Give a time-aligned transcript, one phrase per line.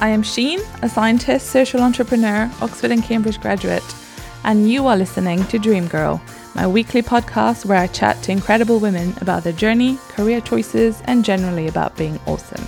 [0.00, 3.82] I am Sheen, a scientist, social entrepreneur, Oxford and Cambridge graduate,
[4.44, 6.22] and you are listening to Dream Girl,
[6.54, 11.24] my weekly podcast where I chat to incredible women about their journey, career choices, and
[11.24, 12.64] generally about being awesome.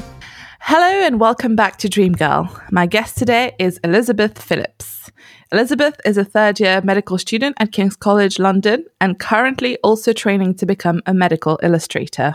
[0.59, 2.51] Hello and welcome back to Dream Girl.
[2.73, 5.13] My guest today is Elizabeth Phillips.
[5.53, 10.55] Elizabeth is a third year medical student at King's College London and currently also training
[10.55, 12.35] to become a medical illustrator.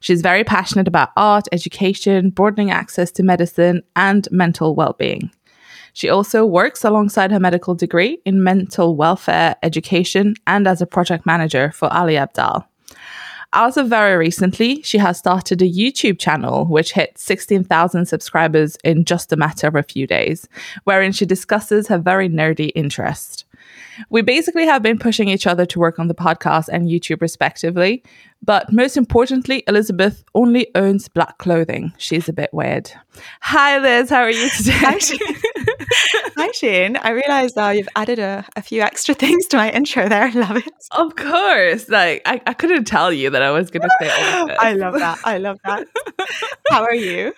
[0.00, 5.30] She's very passionate about art, education, broadening access to medicine, and mental well-being.
[5.92, 11.26] She also works alongside her medical degree in mental welfare education and as a project
[11.26, 12.64] manager for Ali Abdaal.
[13.58, 19.06] As of very recently, she has started a YouTube channel which hit 16,000 subscribers in
[19.06, 20.46] just a matter of a few days,
[20.84, 23.45] wherein she discusses her very nerdy interest.
[24.10, 28.02] We basically have been pushing each other to work on the podcast and YouTube respectively,
[28.42, 31.92] but most importantly, Elizabeth only owns black clothing.
[31.98, 32.90] She's a bit weird.
[33.42, 34.72] Hi Liz, how are you today?
[36.36, 36.94] Hi, Shane.
[36.96, 37.08] Hi.
[37.08, 40.24] I realised now uh, you've added a, a few extra things to my intro there.
[40.24, 40.72] I Love it.
[40.92, 41.88] Of course.
[41.88, 44.58] Like I, I couldn't tell you that I was gonna say all of this.
[44.60, 45.18] I love that.
[45.24, 45.86] I love that.
[46.70, 47.32] How are you?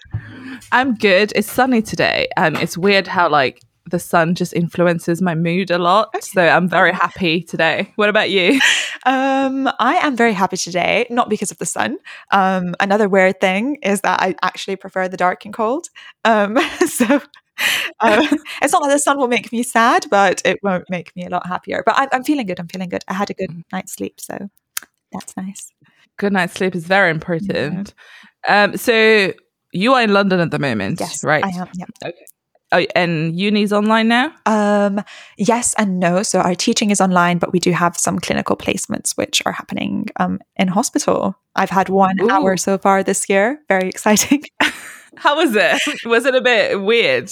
[0.72, 1.33] I'm good.
[1.37, 5.78] It's sunny today, and it's weird how like the sun just influences my mood a
[5.78, 6.22] lot.
[6.22, 7.92] So I'm very happy today.
[7.97, 8.61] What about you?
[9.06, 11.98] Um, I am very happy today, not because of the sun.
[12.33, 15.89] Um, another weird thing is that I actually prefer the dark and cold.
[16.25, 17.22] Um, so um,
[18.62, 21.31] it's not that the sun will make me sad, but it won't make me a
[21.31, 21.83] lot happier.
[21.86, 22.61] But I, I'm feeling good.
[22.61, 23.05] I'm feeling good.
[23.09, 24.50] I had a good night's sleep, so
[25.12, 25.72] that's nice.
[26.19, 27.94] Good night's sleep is very important.
[28.47, 29.33] Um, so
[29.72, 31.44] you are in London at the moment, Yes, right?
[31.44, 31.69] I am.
[31.75, 31.84] Yeah.
[32.05, 32.25] Okay.
[32.70, 34.33] Oh, and uni's online now.
[34.44, 35.02] Um,
[35.38, 36.22] yes and no.
[36.22, 40.08] So our teaching is online, but we do have some clinical placements which are happening
[40.16, 41.34] um, in hospital.
[41.56, 42.30] I've had one Ooh.
[42.30, 43.60] hour so far this year.
[43.69, 44.44] Very exciting.
[45.16, 45.80] How was it?
[46.05, 47.30] Was it a bit weird?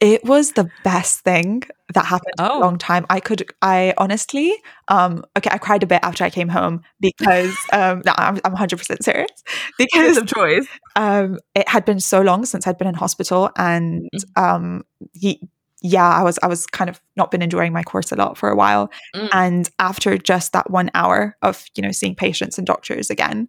[0.00, 1.62] It was the best thing
[1.94, 2.58] that happened in Oh.
[2.58, 3.04] a long time.
[3.10, 4.54] I could, I honestly,
[4.88, 8.54] um, okay, I cried a bit after I came home because, um, no, I'm, I'm
[8.54, 9.30] 100% serious
[9.78, 10.66] because Of choice.
[10.96, 15.40] um, it had been so long since I'd been in hospital, and um, ye-
[15.82, 18.48] yeah, I was I was kind of not been enjoying my course a lot for
[18.50, 19.28] a while, Mm.
[19.32, 23.48] and after just that one hour of you know seeing patients and doctors again,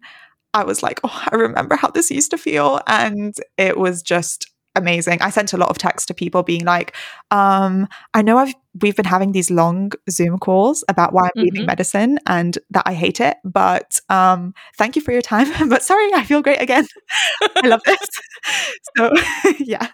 [0.54, 4.48] I was like, oh, I remember how this used to feel, and it was just
[4.80, 5.22] amazing.
[5.22, 6.96] I sent a lot of texts to people being like,
[7.30, 11.64] um, I know I've we've been having these long Zoom calls about why I'm leaving
[11.64, 11.66] Mhm.
[11.66, 15.48] medicine and that I hate it, but um, thank you for your time.
[15.68, 16.86] but sorry, I feel great again.
[17.62, 17.98] I love this.
[18.96, 19.10] so
[19.60, 19.88] yeah.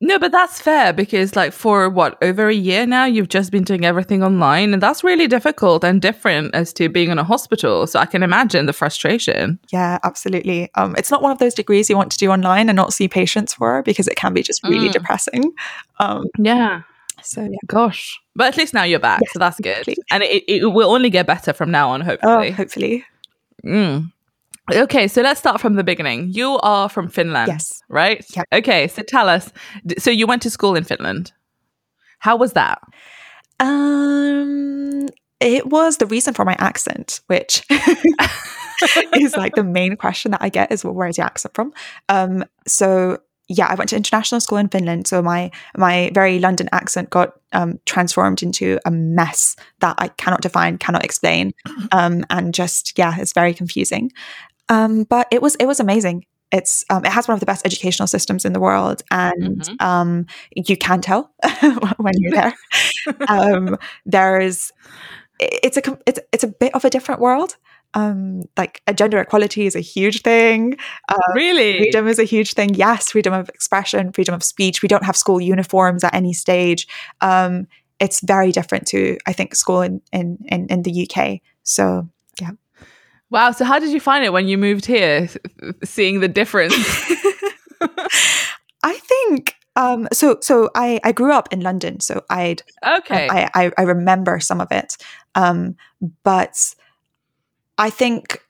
[0.00, 3.62] No, but that's fair because, like, for what over a year now, you've just been
[3.62, 7.86] doing everything online, and that's really difficult and different as to being in a hospital.
[7.86, 9.60] So I can imagine the frustration.
[9.70, 10.70] Yeah, absolutely.
[10.74, 13.06] Um, it's not one of those degrees you want to do online and not see
[13.06, 14.92] patients for because it can be just really Mm.
[14.92, 15.52] depressing.
[16.00, 16.82] Um, Yeah.
[17.22, 17.56] so yeah.
[17.68, 18.20] Gosh.
[18.34, 19.86] But at least now you're back, so that's good.
[19.86, 19.96] exactly.
[20.10, 22.50] And it, it will only get better from now on, Oh, hopefully.
[22.50, 23.04] hopefully.
[23.64, 24.10] Mm.
[24.72, 26.28] Okay, so let's start from the beginning.
[26.32, 27.82] You are from Finland, Yes.
[27.88, 28.24] right?
[28.36, 28.46] Yep.
[28.52, 29.52] Okay, so tell us.
[29.98, 31.32] So you went to school in Finland.
[32.18, 32.78] How was that?
[33.60, 35.08] Um,
[35.40, 37.64] it was the reason for my accent, which
[39.14, 41.72] is like the main question that I get is well, where's your accent from?
[42.08, 43.18] Um, so
[43.48, 47.32] yeah, I went to international school in Finland, so my my very London accent got
[47.52, 51.52] um, transformed into a mess that I cannot define, cannot explain,
[51.92, 54.10] um, and just yeah, it's very confusing.
[54.68, 56.26] Um, but it was it was amazing.
[56.50, 59.80] It's um, it has one of the best educational systems in the world, and Mhm.
[59.82, 61.32] um, you can tell
[61.96, 62.54] when you're there.
[63.28, 64.70] um, there's
[65.40, 67.56] it's a it's it's a bit of a different world.
[67.94, 70.76] Um, like gender equality is a huge thing.
[71.08, 71.76] Uh, really?
[71.78, 72.74] freedom is a huge thing.
[72.74, 74.82] Yes, freedom of expression, freedom of speech.
[74.82, 76.86] We don't have school uniforms at any stage.
[77.20, 77.66] Um,
[78.00, 81.40] it's very different to I think school in in in, in the UK.
[81.64, 82.08] So
[83.32, 83.50] Wow.
[83.52, 85.26] So how did you find it when you moved here,
[85.82, 86.74] seeing the difference?
[88.82, 90.36] I think um, so.
[90.42, 93.28] So I I grew up in London, so I'd okay.
[93.30, 94.98] I, I I remember some of it,
[95.34, 95.76] um,
[96.24, 96.74] but
[97.78, 98.42] I think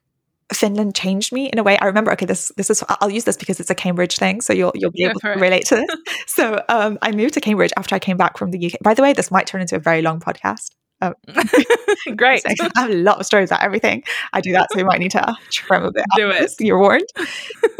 [0.52, 1.78] Finland changed me in a way.
[1.78, 2.10] I remember.
[2.12, 2.82] Okay, this this is.
[2.88, 5.64] I'll use this because it's a Cambridge thing, so you'll you'll be able to relate
[5.66, 5.96] to this.
[6.26, 8.80] so um, I moved to Cambridge after I came back from the UK.
[8.82, 10.72] By the way, this might turn into a very long podcast.
[12.16, 12.42] Great.
[12.46, 14.02] I have a lot of stories about everything.
[14.32, 16.04] I do that, so you might need to trim a bit.
[16.16, 16.38] Do it.
[16.40, 16.56] this.
[16.60, 17.08] You're warned.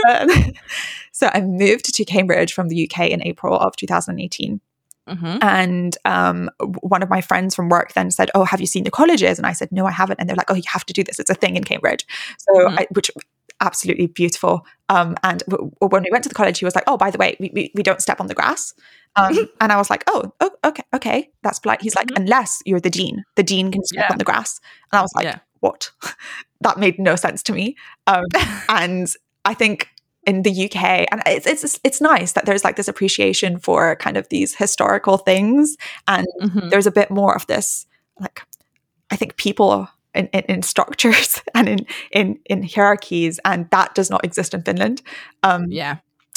[0.08, 0.28] Um,
[1.12, 4.60] so I moved to Cambridge from the UK in April of 2018.
[5.08, 5.38] Mhm.
[5.42, 8.90] And um, one of my friends from work then said, "Oh, have you seen the
[8.90, 11.04] colleges?" And I said, "No, I haven't." And they're like, "Oh, you have to do
[11.04, 11.18] this.
[11.20, 12.04] It's a thing in Cambridge."
[12.38, 12.78] So, Mhm.
[12.80, 13.10] I, which
[13.62, 14.66] absolutely beautiful.
[14.90, 17.18] Um, and w- when we went to the college, he was like, "Oh, by the
[17.18, 18.74] way, we, we, we don't step on the grass."
[19.16, 22.18] Um, and I was like, "Oh, oh, okay, okay, that's polite." He's like, Mhm.
[22.18, 24.12] "Unless you're the dean, the dean can step Yeah.
[24.12, 24.60] on the grass."
[24.92, 25.38] And I was like, Yeah.
[25.60, 25.90] "What?"
[26.60, 27.76] that made no sense to me.
[28.06, 28.24] Um,
[28.68, 29.12] and
[29.44, 29.88] I think
[30.26, 34.16] in the UK, and it's it's it's nice that there's like this appreciation for kind
[34.16, 35.76] of these historical things,
[36.06, 36.70] and Mhm.
[36.70, 37.86] there's a bit more of this
[38.20, 38.42] like
[39.10, 41.78] I think people in, in, in structures and in,
[42.10, 45.02] in in hierarchies, and that does not exist in Finland.
[45.42, 45.96] Um, Yeah.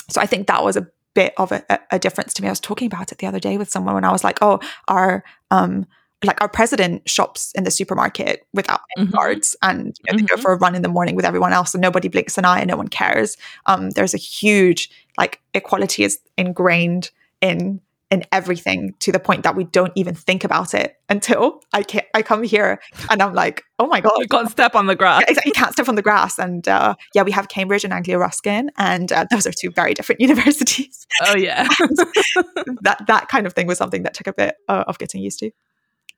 [0.10, 2.48] so I think that was a bit of a, a- difference to me.
[2.48, 4.60] I was talking about it the other day with someone when I was like, "Oh,
[4.88, 5.86] our um,
[6.24, 9.12] like our president shops in the supermarket without any Mhm.
[9.12, 11.74] guards, and you know, they go for a run in the morning with everyone else,
[11.74, 13.38] and nobody blinks an eye, and no one cares.
[13.66, 17.12] Um, there's a huge like equality is ingrained
[17.42, 17.80] in
[18.16, 22.02] in everything to the point that we don't even think about it until I can
[22.14, 22.80] I come here
[23.10, 25.22] and I'm like, oh my god, You can't step on the grass.
[25.22, 25.50] yeah, exactly.
[25.50, 26.40] You can't step on the grass.
[26.40, 29.94] And uh, yeah, we have Cambridge and Anglia Ruskin, and uh, those are two very
[29.94, 31.06] different universities.
[31.24, 31.68] Oh yeah.
[32.82, 35.40] that that kind of thing was something that took a bit uh, of getting used
[35.40, 35.52] to.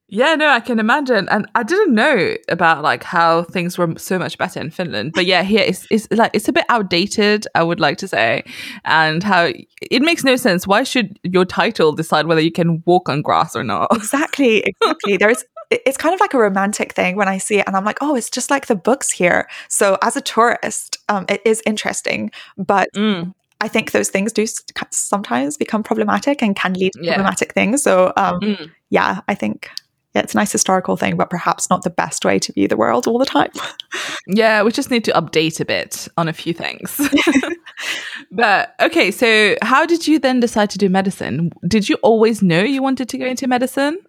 [0.10, 4.18] Yeah, no, I can imagine, and I didn't know about like how things were so
[4.18, 5.12] much better in Finland.
[5.14, 7.46] But yeah, here it's, it's like it's a bit outdated.
[7.56, 8.44] I would like to say,
[8.86, 9.52] and how
[9.82, 10.66] it makes no sense.
[10.66, 13.90] Why should your title decide whether you can walk on grass or not?
[13.98, 15.18] Exactly, exactly.
[15.18, 17.98] There's it's kind of like a romantic thing when I see it, and I'm like,
[18.00, 19.50] oh, it's just like the books here.
[19.68, 24.46] So as a tourist, um, it is interesting, but Mm, I think those things do
[24.92, 27.16] sometimes become problematic and can lead to Yeah.
[27.16, 27.84] problematic things.
[27.84, 28.72] So um, mm.
[28.90, 29.70] yeah, I think.
[30.18, 32.76] Yeah, it's a nice historical thing, but perhaps not the best way to view the
[32.76, 33.52] world all the time.
[34.26, 37.00] Yeah, we just need to update a bit on a few things.
[38.32, 41.52] but okay, so how did you then decide to do medicine?
[41.68, 44.00] Did you always know you wanted to go into medicine?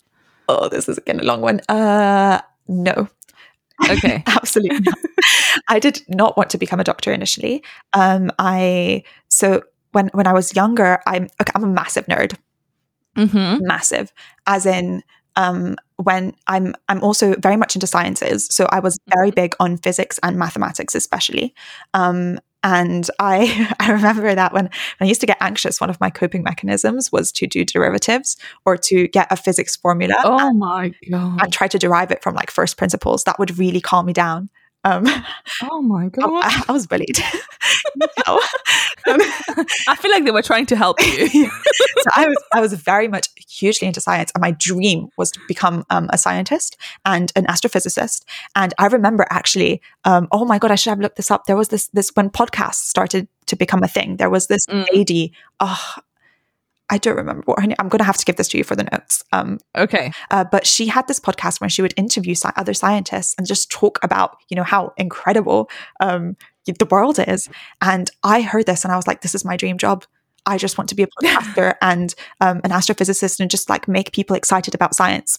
[0.48, 1.60] oh, this is again a long one.
[1.68, 3.08] Uh, no,
[3.90, 4.22] Okay.
[4.26, 4.98] absolutely not.
[5.68, 7.62] I did not want to become a doctor initially.
[7.92, 9.62] Um, I so
[9.92, 12.34] when when I was younger, I'm okay, I'm a massive nerd,
[13.16, 13.64] mm-hmm.
[13.66, 14.12] massive,
[14.46, 15.02] as in
[15.36, 18.46] um, when I'm I'm also very much into sciences.
[18.50, 21.54] So I was very big on physics and mathematics, especially.
[21.92, 26.00] Um, and I I remember that when, when I used to get anxious, one of
[26.00, 30.92] my coping mechanisms was to do derivatives or to get a physics formula Oh my
[31.10, 31.42] god.
[31.42, 33.24] and try to derive it from like first principles.
[33.24, 34.50] That would really calm me down.
[34.84, 35.06] Um,
[35.70, 36.30] Oh my god.
[36.44, 37.18] I, I was bullied.
[39.06, 39.20] Um,
[39.88, 41.28] I feel like they were trying to help you.
[41.28, 45.40] so I was I was very much hugely into science, and my dream was to
[45.48, 46.76] become um, a scientist
[47.06, 48.24] and an astrophysicist.
[48.54, 51.46] And I remember actually, um, oh my god, I should have looked this up.
[51.46, 54.16] There was this this when podcasts started to become a thing.
[54.16, 54.86] There was this Mm.
[54.92, 55.32] lady.
[55.60, 55.94] Oh,
[56.90, 57.76] I don't remember what her name.
[57.78, 59.22] I'm going to have to give this to you for the notes.
[59.32, 60.10] Um, Okay.
[60.30, 63.70] uh, but she had this podcast where she would interview sci- other scientists and just
[63.70, 65.68] talk about, you know, how incredible
[66.00, 66.36] um,
[66.66, 67.48] the world is.
[67.80, 70.04] And I heard this and I was like, this is my dream job.
[70.46, 74.12] I just want to be a podcaster and um, an astrophysicist and just like make
[74.12, 75.38] people excited about science.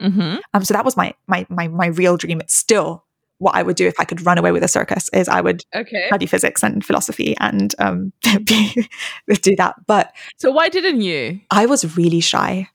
[0.00, 0.36] Mm-hmm.
[0.54, 2.40] Um, so that was my my my my real dream.
[2.40, 3.04] It's still
[3.40, 5.10] what I would do if I could run away with a circus.
[5.12, 6.06] Is I would Okay.
[6.06, 9.74] study physics and philosophy and um, do that.
[9.86, 11.40] But So why didn't you?
[11.50, 12.68] I was really shy.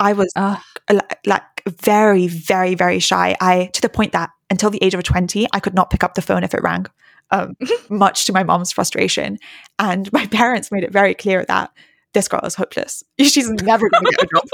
[0.00, 0.62] I was Ah.
[0.90, 3.36] like, like very, very, very shy.
[3.40, 6.14] I to the point that until the age of twenty, I could not pick up
[6.14, 6.86] the phone if it rang,
[7.30, 7.54] um,
[7.90, 9.38] much to my mom's frustration.
[9.78, 11.70] And my parents made it very clear that
[12.14, 13.02] this girl is hopeless.
[13.20, 14.48] She's never going to get a job.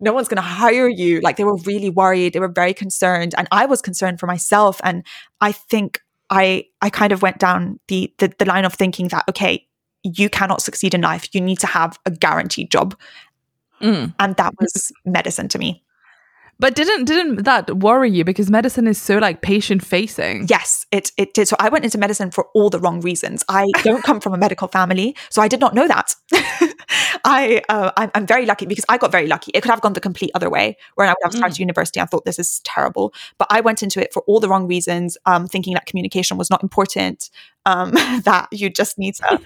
[0.00, 1.20] No one's going to hire you.
[1.20, 2.32] Like they were really worried.
[2.34, 4.80] They were very concerned, and I was concerned for myself.
[4.84, 5.04] And
[5.40, 6.00] I think
[6.30, 9.66] I I kind of went down the the, the line of thinking that okay,
[10.02, 11.34] you cannot succeed in life.
[11.34, 12.96] You need to have a guaranteed job
[13.82, 14.14] Mm.
[14.18, 15.82] and that was medicine to me.
[16.58, 20.46] But didn't didn't that worry you because medicine is so like patient facing?
[20.48, 21.48] Yes, it it did.
[21.48, 23.44] So I went into medicine for all the wrong reasons.
[23.48, 26.14] I don't come from a medical family, so I did not know that.
[27.24, 29.50] I uh, I'm, I'm very lucky because I got very lucky.
[29.52, 32.00] It could have gone the complete other way, where I would have started university.
[32.00, 35.18] I thought this is terrible, but I went into it for all the wrong reasons,
[35.26, 37.28] um, thinking that communication was not important,
[37.66, 37.90] um,
[38.24, 39.40] that you just need to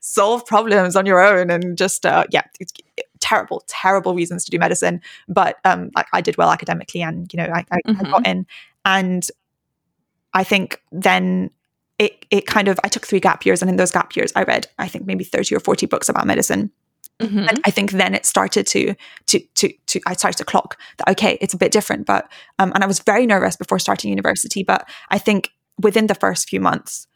[0.00, 2.72] solve problems on your own, and just uh, yeah, it's,
[3.20, 5.00] terrible, terrible reasons to do medicine.
[5.28, 8.10] But um, like I did well academically, and you know I, I, I Mhm.
[8.10, 8.46] got in,
[8.84, 9.28] and
[10.34, 11.50] I think then
[11.98, 14.42] it it kind of I took three gap years, and in those gap years I
[14.44, 16.70] read I think maybe thirty or forty books about medicine.
[17.20, 17.48] Mhm.
[17.50, 18.94] And I think then it started to
[19.26, 22.06] to to to I started to clock that okay, it's a bit different.
[22.06, 24.62] But um, and I was very nervous before starting university.
[24.62, 27.06] But I think within the first few months,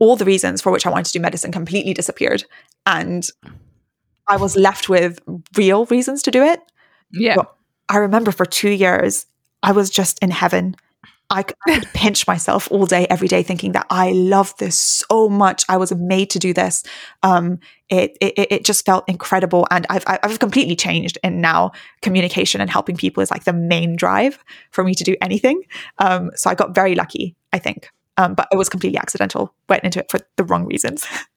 [0.00, 2.44] all the reasons for which I wanted to do medicine completely disappeared,
[2.86, 3.28] and
[4.28, 5.18] I was left with
[5.56, 6.60] real reasons to do it.
[7.12, 7.36] Yeah.
[7.36, 7.56] Well,
[7.88, 9.26] I remember for two years
[9.62, 10.76] I was just in heaven.
[11.30, 14.78] I could, I could pinch myself all day, every day, thinking that I love this
[14.78, 15.64] so much.
[15.66, 16.84] I was made to do this.
[17.22, 21.16] Um, it, it it just felt incredible, and I've I've completely changed.
[21.24, 25.16] And now communication and helping people is like the main drive for me to do
[25.22, 25.62] anything.
[25.98, 27.88] Um, so I got very lucky, I think.
[28.18, 29.54] Um, but it was completely accidental.
[29.70, 31.06] Went into it for the wrong reasons.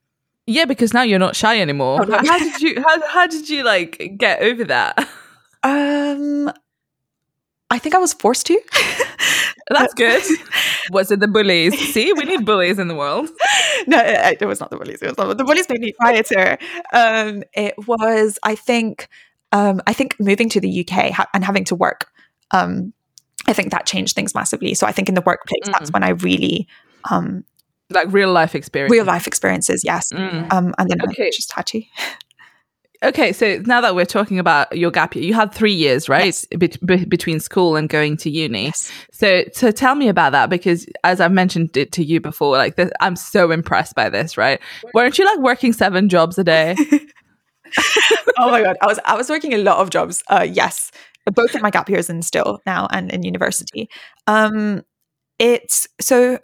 [0.48, 2.02] Yeah, because now you're not shy anymore.
[2.02, 2.18] Oh, no.
[2.18, 5.08] how, how did you how how did you like get over that?
[5.64, 6.52] Um,
[7.72, 8.62] I think I was forced to.
[9.70, 10.24] That's good.
[10.92, 11.78] was it the bullies?
[11.94, 13.30] See, we need bullies in the world.
[13.88, 15.02] No, it, it was not the bullies.
[15.02, 16.58] It was not, the bullies made me quieter.
[16.92, 19.10] Um, it was, I think,
[19.52, 22.08] um, I think moving to the UK ha- and having to work.
[22.50, 22.94] Um,
[23.48, 24.74] I think that changed things massively.
[24.74, 25.72] So I think in the workplace, mm.
[25.74, 26.68] that's when I really
[27.12, 27.44] um,
[27.90, 29.84] like real life experience, real life experiences.
[29.84, 30.52] Yes, mm.
[30.52, 31.30] um, and then okay.
[31.32, 31.90] Just touchy.
[33.04, 36.26] Okay, so now that we're talking about your gap year, you had three years, right,
[36.26, 36.46] yes.
[36.58, 38.66] Be- be- between school and going to uni.
[38.66, 38.92] Yes.
[39.12, 42.78] So, so tell me about that because, as I've mentioned it to you before, like
[42.78, 44.38] this, I'm so impressed by this.
[44.38, 44.60] Right?
[44.94, 46.76] Weren't you like working seven jobs a day?
[48.40, 50.24] oh my god, I was I was working a lot of jobs.
[50.28, 50.92] Uh, yes,
[51.26, 53.90] both in my gap years and still now, and in university.
[54.26, 54.84] Um,
[55.38, 56.40] it's so.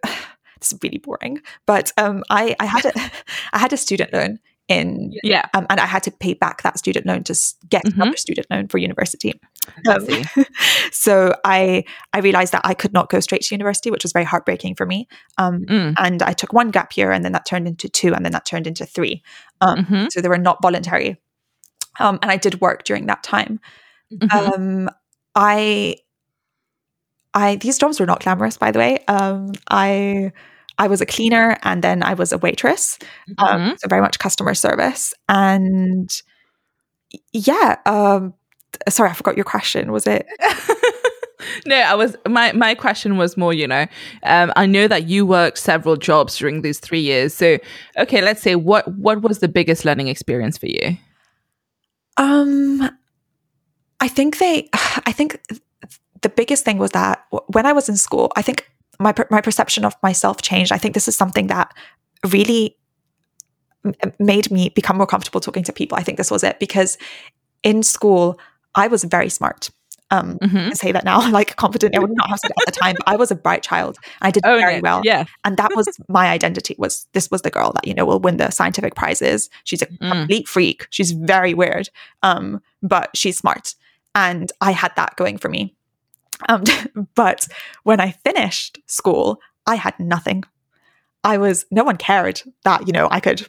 [0.61, 2.91] Is really boring, but um, I I had a
[3.53, 4.39] I had a student loan
[4.71, 5.45] in yeah.
[5.53, 7.33] um, and i had to pay back that student loan to
[7.69, 8.01] get mm-hmm.
[8.01, 9.39] another student loan for university.
[9.87, 10.07] Um,
[10.91, 14.25] so i i realized that i could not go straight to university which was very
[14.25, 15.07] heartbreaking for me.
[15.37, 15.93] Um, mm.
[15.97, 18.45] and i took one gap year and then that turned into two and then that
[18.45, 19.23] turned into three.
[19.59, 20.05] Um, mm-hmm.
[20.09, 21.17] so they were not voluntary.
[21.99, 23.59] Um, and i did work during that time.
[24.13, 24.37] Mm-hmm.
[24.37, 24.89] Um,
[25.35, 25.95] i
[27.33, 29.03] i these jobs were not glamorous by the way.
[29.07, 30.31] I
[30.81, 32.97] I was a cleaner and then I was a waitress.
[33.37, 33.69] Um, mm-hmm.
[33.69, 35.13] Um, so very much customer service.
[35.29, 36.09] And
[37.33, 38.33] yeah, um,
[38.89, 39.91] sorry, I forgot your question.
[39.91, 40.25] Was it?
[41.67, 43.85] no, I was my my question was more, you know,
[44.23, 47.35] um, I know that you worked several jobs during these three years.
[47.35, 47.59] So,
[47.99, 50.97] okay, let's say what what was the biggest learning experience for you?
[52.17, 52.89] Um,
[53.99, 55.39] I think they, I think
[56.23, 58.67] the biggest thing was that when I was in school, I think
[59.01, 60.71] my my perception of myself changed.
[60.71, 61.73] I think this is something that
[62.31, 62.77] really
[64.19, 65.97] made me become more comfortable talking to people.
[65.97, 66.97] I think this was it because
[67.63, 68.39] in school
[68.75, 69.69] I was very smart.
[70.11, 70.57] Um, mm-hmm.
[70.57, 71.95] I say that now, like confident.
[71.95, 73.97] I would not have said at the time, but I was a bright child.
[74.21, 75.01] I did oh, very well.
[75.03, 76.75] Yeah, and that was my identity.
[76.77, 79.49] Was this was the girl that you know will win the scientific prizes?
[79.63, 80.11] She's a mm.
[80.11, 80.85] complete freak.
[80.89, 81.89] She's very weird,
[82.23, 83.73] um, but she's smart,
[84.13, 85.75] and I had that going for me.
[86.49, 86.63] Um,
[87.15, 87.47] but
[87.83, 90.43] when I finished school, I had nothing.
[91.23, 93.47] I was, no one cared that, you know, I could,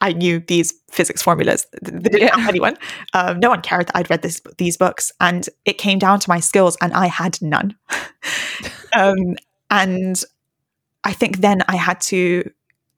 [0.00, 1.66] I knew these physics formulas.
[1.80, 2.36] They didn't yeah.
[2.36, 2.76] help anyone.
[3.12, 5.12] Um, no one cared that I'd read this, these books.
[5.20, 7.76] And it came down to my skills, and I had none.
[8.92, 9.36] um,
[9.70, 10.22] and
[11.04, 12.50] I think then I had to,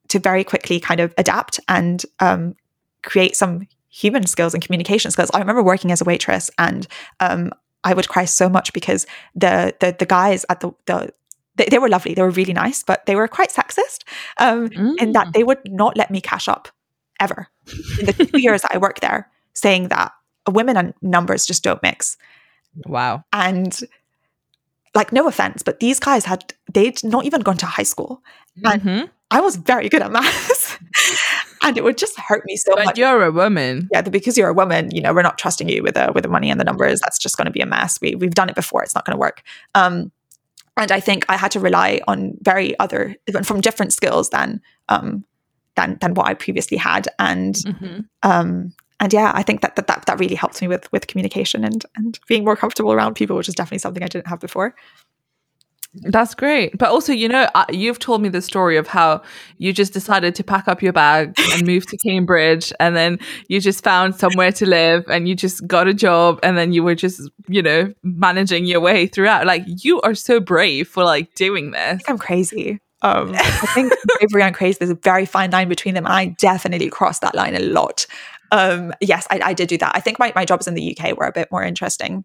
[0.08, 2.54] to very quickly kind of adapt and um,
[3.02, 5.30] create some human skills and communication skills.
[5.32, 6.86] I remember working as a waitress and
[7.20, 7.50] um,
[7.86, 11.12] I would cry so much because the the the guys at the the
[11.56, 12.14] they, they were lovely.
[12.14, 14.04] They were really nice, but they were quite sexist
[14.38, 15.00] um, mm.
[15.00, 16.68] in that they would not let me cash up
[17.20, 17.48] ever.
[17.98, 20.12] In the two years that I worked there, saying that
[20.48, 22.16] women and numbers just don't mix.
[22.84, 23.24] Wow.
[23.32, 23.78] And
[24.94, 28.22] like, no offense, but these guys had, they'd not even gone to high school.
[28.64, 29.06] And mm-hmm.
[29.30, 30.78] I was very good at maths.
[31.66, 32.98] and it would just hurt me so but much.
[32.98, 33.88] You're a woman.
[33.92, 36.30] Yeah, because you're a woman, you know, we're not trusting you with the with the
[36.30, 37.00] money and the numbers.
[37.00, 38.00] That's just going to be a mess.
[38.00, 38.82] We we've done it before.
[38.82, 39.42] It's not going to work.
[39.74, 40.12] Um,
[40.76, 45.24] and I think I had to rely on very other from different skills than um
[45.74, 47.08] than than what I previously had.
[47.18, 48.00] And mm-hmm.
[48.22, 51.64] um and yeah, I think that, that that that really helped me with with communication
[51.64, 54.74] and and being more comfortable around people, which is definitely something I didn't have before.
[56.02, 56.76] That's great.
[56.76, 59.22] But also, you know, you've told me the story of how
[59.58, 63.60] you just decided to pack up your bag and move to Cambridge and then you
[63.60, 66.94] just found somewhere to live and you just got a job and then you were
[66.94, 69.46] just, you know, managing your way throughout.
[69.46, 72.02] Like you are so brave for like doing this.
[72.08, 72.80] I'm crazy.
[73.02, 76.04] Um, I think bravery and crazy, there's a very fine line between them.
[76.04, 78.06] And I definitely crossed that line a lot.
[78.52, 79.92] Um, yes, I, I did do that.
[79.94, 82.24] I think my, my jobs in the UK were a bit more interesting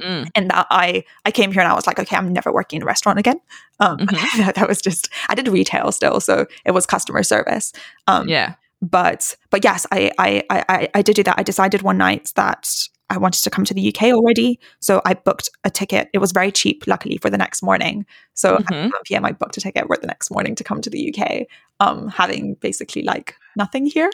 [0.00, 0.28] Mm.
[0.34, 2.82] And that I I came here and I was like, okay, I'm never working in
[2.82, 3.40] a restaurant again.
[3.80, 4.50] Um, mm-hmm.
[4.54, 7.72] that was just I did retail still, so it was customer service.
[8.06, 8.54] Um, yeah.
[8.80, 11.38] But but yes, I, I I I did do that.
[11.38, 15.14] I decided one night that I wanted to come to the UK already, so I
[15.14, 16.08] booked a ticket.
[16.12, 18.06] It was very cheap, luckily, for the next morning.
[18.34, 18.74] So mm-hmm.
[18.74, 19.24] at 1 p.m.
[19.24, 21.46] I booked a ticket for the next morning to come to the UK,
[21.78, 24.10] um, having basically like nothing here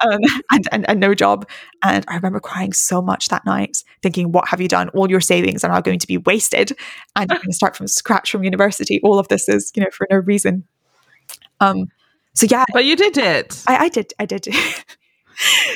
[0.00, 0.20] um,
[0.50, 1.48] and, and, and no job.
[1.82, 4.88] And I remember crying so much that night, thinking, what have you done?
[4.90, 6.72] All your savings are now going to be wasted.
[7.16, 9.00] And you're going to start from scratch from university.
[9.02, 10.64] All of this is, you know, for no reason.
[11.60, 11.90] Um,
[12.34, 12.64] so yeah.
[12.72, 13.62] But you did it.
[13.66, 14.12] I, I did.
[14.18, 14.48] I did.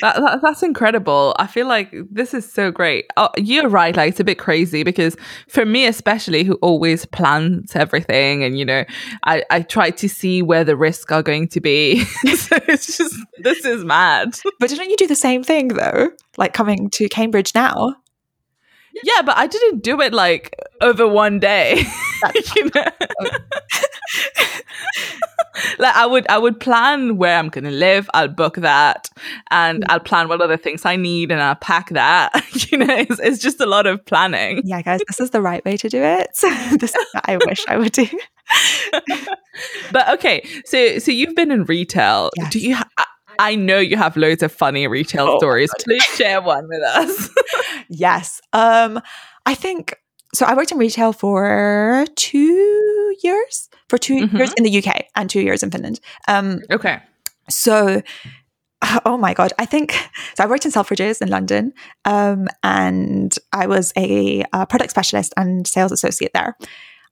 [0.01, 1.35] that, that, that's incredible.
[1.39, 3.05] I feel like this is so great.
[3.17, 3.95] Oh, you're right.
[3.95, 5.15] Like it's a bit crazy because
[5.47, 8.85] for me, especially, who always plans everything, and you know,
[9.23, 11.99] I I try to see where the risks are going to be.
[12.35, 14.37] so it's just this is mad.
[14.59, 16.09] But didn't you do the same thing though?
[16.37, 17.95] Like coming to Cambridge now.
[19.03, 21.83] Yeah, but I didn't do it like over one day.
[22.55, 22.85] you know?
[25.17, 25.34] Oh.
[25.79, 29.09] like I would I would plan where I'm gonna live, I'll book that
[29.51, 29.85] and mm.
[29.89, 32.31] I'll plan what other things I need and I'll pack that.
[32.71, 34.61] you know, it's, it's just a lot of planning.
[34.65, 36.29] Yeah, guys, this is the right way to do it.
[36.79, 38.07] this is what I wish I would do.
[39.91, 42.29] but okay, so so you've been in retail.
[42.37, 42.51] Yes.
[42.51, 42.89] Do you ha-
[43.39, 45.71] I know you have loads of funny retail oh, stories.
[45.79, 47.29] Please share one with us.
[47.89, 48.41] yes.
[48.53, 49.01] Um,
[49.45, 49.95] I think
[50.33, 50.45] so.
[50.45, 54.37] I worked in retail for two years, for 2 mm-hmm.
[54.37, 55.99] years in the UK and two years in Finland.
[56.27, 57.01] Um, okay.
[57.49, 58.01] So,
[59.05, 59.93] oh my god, I think
[60.35, 60.43] so.
[60.43, 61.73] I worked in Selfridges in London,
[62.05, 66.55] um, and I was a, a product specialist and sales associate there.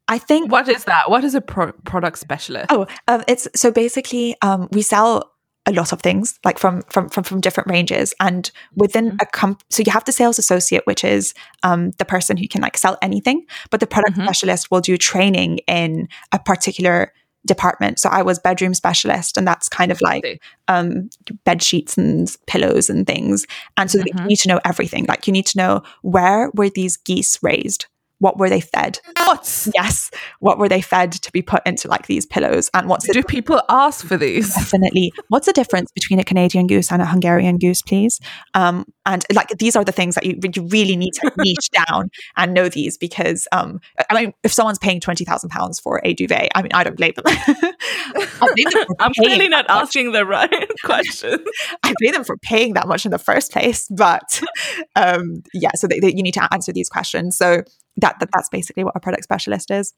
[0.07, 1.09] I think what is that?
[1.09, 2.67] What is a pro- product specialist?
[2.69, 5.32] Oh, um, it's so basically um, we sell
[5.65, 9.17] a lot of things like from from from, from different ranges and within mm-hmm.
[9.21, 12.61] a comp so you have the sales associate which is um, the person who can
[12.61, 14.25] like sell anything but the product mm-hmm.
[14.25, 17.13] specialist will do training in a particular
[17.45, 21.09] department so i was bedroom specialist and that's kind of like um,
[21.43, 23.45] bed sheets and pillows and things
[23.77, 24.19] and so mm-hmm.
[24.19, 27.85] you need to know everything like you need to know where were these geese raised
[28.23, 28.99] what were they fed?
[29.17, 29.67] What?
[29.75, 30.09] Yes.
[30.39, 32.69] What were they fed to be put into like these pillows?
[32.73, 34.55] And what's do people ask for these?
[34.55, 35.11] Definitely.
[35.27, 38.21] What's the difference between a Canadian goose and a Hungarian goose, please?
[38.53, 42.09] Um, and like these are the things that you, you really need to niche down
[42.37, 46.13] and know these because um, I mean, if someone's paying twenty thousand pounds for a
[46.13, 47.25] duvet, I mean, I don't blame them.
[47.27, 51.43] I am clearly not asking the right question.
[51.83, 54.41] I blame them for paying that much in the first place, but
[54.95, 55.71] um, yeah.
[55.75, 57.35] So they, they, you need to answer these questions.
[57.35, 57.63] So
[57.97, 59.93] that, that that's basically what a product specialist is.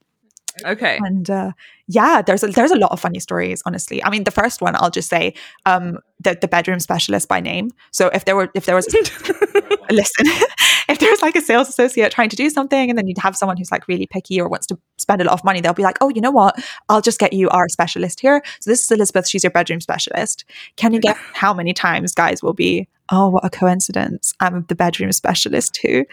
[0.64, 0.98] Okay.
[1.04, 1.52] And uh,
[1.88, 3.62] yeah, there's a, there's a lot of funny stories.
[3.66, 5.34] Honestly, I mean, the first one I'll just say
[5.66, 7.72] um, the the bedroom specialist by name.
[7.92, 8.88] So if there were if there was
[9.92, 10.26] listen,
[10.90, 13.36] if there was like a sales associate trying to do something, and then you'd have
[13.36, 15.84] someone who's like really picky or wants to spend a lot of money, they'll be
[15.84, 16.58] like, oh, you know what?
[16.88, 18.42] I'll just get you our specialist here.
[18.62, 19.28] So this is Elizabeth.
[19.28, 20.46] She's your bedroom specialist.
[20.78, 22.88] Can you get how many times guys will be?
[23.12, 24.34] Oh, what a coincidence!
[24.40, 26.06] I'm the bedroom specialist too.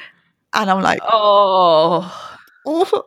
[0.55, 3.05] And I'm like, oh, oh,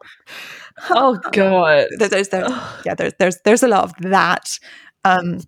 [0.89, 1.87] oh god.
[1.97, 2.51] There's, there's,
[2.85, 4.59] yeah, there's, there's, there's a lot of that.
[5.03, 5.41] Um,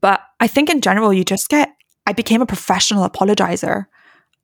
[0.00, 1.70] but I think in general, you just get.
[2.06, 3.86] I became a professional apologizer.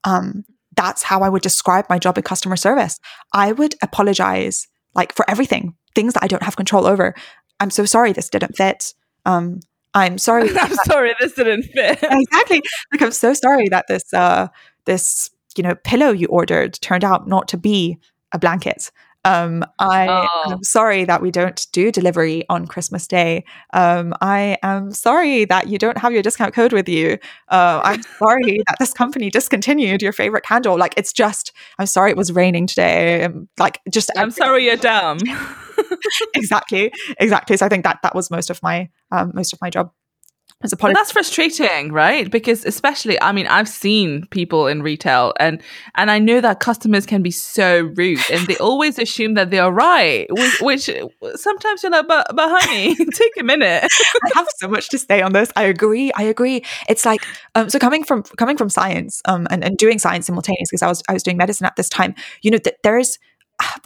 [0.04, 0.44] Um,
[0.76, 2.98] that's how I would describe my job in customer service.
[3.32, 7.14] I would apologize like for everything, things that I don't have control over.
[7.60, 8.94] I'm so sorry this didn't fit.
[9.24, 9.60] Um,
[9.94, 10.50] I'm sorry.
[10.60, 11.98] I'm sorry this didn't fit.
[12.02, 12.62] exactly.
[12.92, 14.48] Like I'm so sorry that this uh
[14.84, 17.98] this you know, pillow you ordered turned out not to be
[18.32, 18.90] a blanket.
[19.24, 20.52] Um, I oh.
[20.52, 23.44] am sorry that we don't do delivery on Christmas Day.
[23.72, 27.18] Um, I am sorry that you don't have your discount code with you.
[27.48, 30.76] Uh, I'm sorry that this company discontinued your favorite candle.
[30.76, 33.24] Like, it's just, I'm sorry it was raining today.
[33.24, 35.18] Um, like, just, I'm sorry you're dumb.
[36.34, 37.56] exactly, exactly.
[37.56, 39.92] So I think that that was most of my um, most of my job
[40.62, 42.30] as a poly- that's frustrating, right?
[42.30, 45.60] Because especially, I mean, I've seen people in retail, and
[45.94, 49.58] and I know that customers can be so rude, and they always assume that they
[49.58, 50.90] are right, which, which
[51.34, 53.84] sometimes you're like, but but honey, take a minute.
[54.24, 55.50] I have so much to say on this.
[55.56, 56.12] I agree.
[56.12, 56.64] I agree.
[56.88, 57.20] It's like
[57.54, 60.88] um, so coming from coming from science um, and and doing science simultaneously because I
[60.88, 62.14] was I was doing medicine at this time.
[62.42, 63.18] You know that there's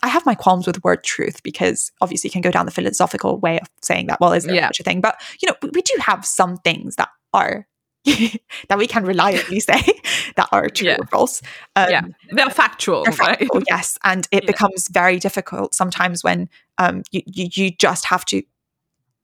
[0.02, 2.72] I have my qualms with the word truth because obviously you can go down the
[2.72, 4.20] philosophical way of saying that.
[4.20, 4.68] Well, is there yeah.
[4.68, 5.00] such a thing?
[5.00, 7.66] But you know, we, we do have some things that are
[8.68, 9.82] that we can reliably say
[10.36, 10.96] that are true yeah.
[10.98, 11.42] or false.
[11.74, 13.64] Um, yeah, they're factual, they're factual right?
[13.68, 14.46] Yes, and it yeah.
[14.46, 18.42] becomes very difficult sometimes when um, you, you, you just have to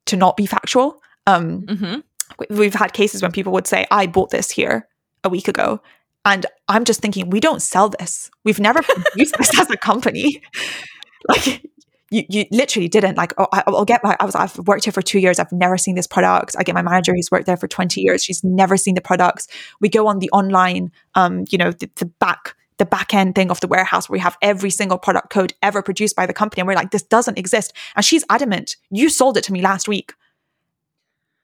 [0.06, 1.00] to not be factual.
[1.26, 2.00] Um, mm-hmm.
[2.56, 4.88] We've had cases when people would say, "I bought this here
[5.22, 5.80] a week ago,"
[6.24, 8.30] And I'm just thinking, we don't sell this.
[8.44, 10.42] We've never produced this as a company.
[11.28, 11.62] Like
[12.12, 14.92] you, you literally didn't like, oh, I, will get my, I was, I've worked here
[14.92, 15.38] for two years.
[15.38, 16.54] I've never seen this product.
[16.58, 18.22] I get my manager who's worked there for 20 years.
[18.22, 19.48] She's never seen the products.
[19.80, 23.50] We go on the online, um, you know, the, the back, the back end thing
[23.50, 26.60] of the warehouse where we have every single product code ever produced by the company.
[26.60, 27.72] And we're like, this doesn't exist.
[27.96, 30.12] And she's adamant, you sold it to me last week.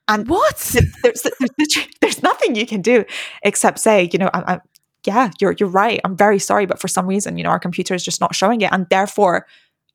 [0.08, 0.56] And what?
[1.02, 3.04] there's, there's, there's nothing you can do
[3.42, 4.60] except say, you know, I, I,
[5.06, 6.00] yeah, you're you're right.
[6.04, 8.60] I'm very sorry, but for some reason, you know, our computer is just not showing
[8.60, 9.46] it, and therefore,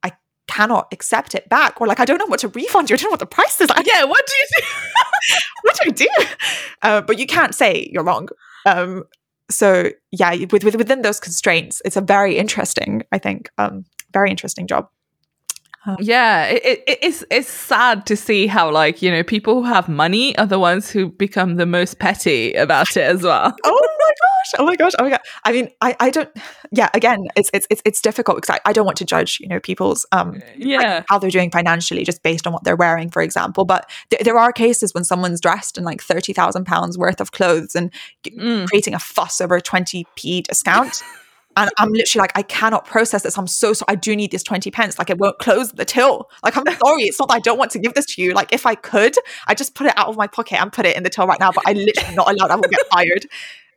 [0.03, 0.11] I
[0.47, 1.81] cannot accept it back.
[1.81, 2.95] Or like, I don't know what to refund you.
[2.95, 3.69] I don't know what the price is.
[3.69, 4.65] Like, yeah, what do you do?
[5.63, 6.35] what do I do?
[6.81, 8.29] Uh, but you can't say you're wrong.
[8.65, 9.03] Um,
[9.51, 14.29] so yeah, with, with, within those constraints, it's a very interesting, I think, um, very
[14.29, 14.89] interesting job.
[15.99, 19.89] Yeah, it, it, it's it's sad to see how like you know people who have
[19.89, 23.53] money are the ones who become the most petty about it as well.
[23.65, 24.59] oh my gosh!
[24.59, 24.91] Oh my gosh!
[24.97, 25.19] Oh my god!
[25.43, 26.29] I mean, I, I don't.
[26.71, 29.47] Yeah, again, it's it's it's, it's difficult because I, I don't want to judge you
[29.49, 33.09] know people's um yeah like, how they're doing financially just based on what they're wearing,
[33.09, 33.65] for example.
[33.65, 37.31] But th- there are cases when someone's dressed in like thirty thousand pounds worth of
[37.33, 37.91] clothes and
[38.25, 38.67] Mm.
[38.69, 41.03] creating a fuss over a twenty p discount.
[41.55, 43.37] And I'm literally like, I cannot process this.
[43.37, 43.85] I'm so sorry.
[43.89, 44.97] I do need this 20 pence.
[44.97, 46.29] Like, it won't close the till.
[46.43, 47.03] Like, I'm sorry.
[47.03, 48.33] It's not that I don't want to give this to you.
[48.33, 49.15] Like, if I could,
[49.47, 51.39] I just put it out of my pocket and put it in the till right
[51.39, 51.51] now.
[51.51, 52.51] But I literally not allowed.
[52.51, 53.27] I will get fired.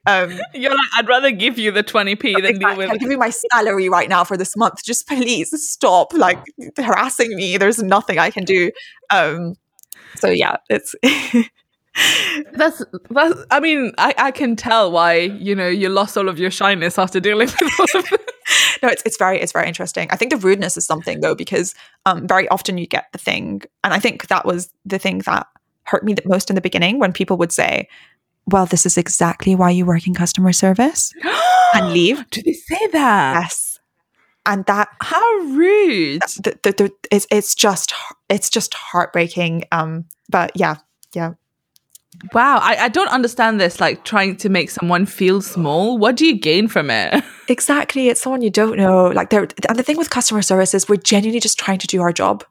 [0.07, 3.19] Um, You're like, I'd rather give you the 20p than deal with I'll give you
[3.19, 4.85] my salary right now for this month.
[4.85, 6.39] Just please stop like
[6.77, 7.57] harassing me.
[7.57, 8.71] There's nothing I can do.
[9.11, 9.55] Um,
[10.15, 10.95] so yeah, it's
[12.53, 13.41] That's that's.
[13.51, 16.99] I mean, I, I can tell why you know you lost all of your shyness
[16.99, 18.11] after dealing with all of
[18.83, 20.09] no, it's it's very it's very interesting.
[20.11, 23.63] I think the rudeness is something though because um, very often you get the thing,
[23.83, 25.47] and I think that was the thing that
[25.85, 27.89] hurt me the most in the beginning when people would say,
[28.47, 31.13] "Well, this is exactly why you work in customer service,"
[31.75, 32.29] and leave.
[32.31, 33.41] Do they say that?
[33.43, 33.81] Yes,
[34.45, 36.23] and that How rude!
[36.23, 37.93] the, the, the, it's it's just
[38.29, 39.65] it's just heartbreaking.
[39.73, 40.77] Um, but yeah,
[41.15, 41.35] yeah.
[42.33, 43.81] Wow, I, I don't understand this.
[43.81, 45.99] Like trying to make someone feel small.
[45.99, 47.23] What do you gain from it?
[47.49, 48.09] Exactly.
[48.09, 49.07] It's someone you don't know.
[49.07, 52.01] Like they're and the thing with customer service is we're genuinely just trying to do
[52.03, 52.43] our job.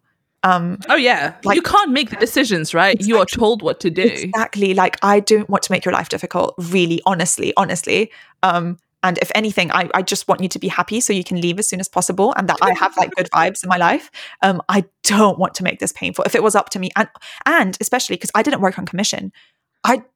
[0.44, 2.96] Um Oh yeah, Like- you can't make the decisions, right?
[3.02, 4.04] You are told what to do.
[4.04, 8.10] exactly like I don't want to make your life difficult, really, honestly, honestly.
[8.42, 11.40] Um and if anything, I, I just want you to be happy so you can
[11.42, 14.10] leave as soon as possible and that I have like good vibes in my life.
[14.42, 16.24] Um, I don't want to make this painful.
[16.26, 17.08] If it was up to me, and
[17.46, 19.32] and especially because I didn't work on commission,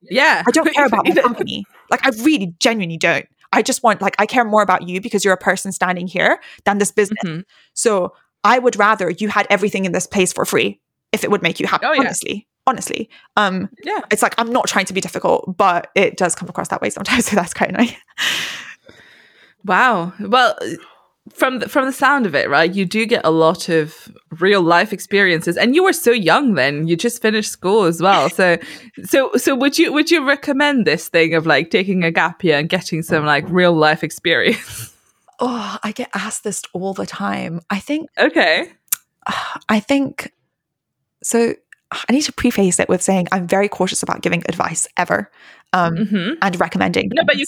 [0.01, 1.65] Yeah, I don't care about my company.
[1.89, 3.25] Like I really genuinely don't.
[3.51, 6.39] I just want like I care more about you because you're a person standing here
[6.65, 7.23] than this business.
[7.25, 7.43] Mhm.
[7.73, 10.79] So I would rather you had everything in this place for free
[11.11, 11.85] if it would make you happy.
[11.87, 12.01] Oh, yeah.
[12.01, 12.47] Honestly.
[12.67, 13.09] Honestly.
[13.37, 14.01] Um Yeah.
[14.11, 16.89] it's like I'm not trying to be difficult, but it does come across that way
[16.91, 17.25] sometimes.
[17.29, 17.95] So that's quite annoying.
[19.65, 20.13] Wow.
[20.19, 20.57] Well,
[21.33, 22.73] from the, from the sound of it, right?
[22.73, 26.87] You do get a lot of real life experiences, and you were so young then.
[26.87, 28.29] You just finished school as well.
[28.29, 28.57] So,
[29.03, 32.57] so, so would you would you recommend this thing of like taking a gap year
[32.57, 34.93] and getting some like real life experience?
[35.41, 37.61] Oh, I get asked this all the time.
[37.69, 38.73] I think okay.
[39.69, 40.33] I think
[41.23, 41.53] so
[41.91, 45.31] I need to preface it with saying I'm very cautious about giving advice ever.
[45.73, 47.09] Um hmm and recommending.
[47.13, 47.45] No, but you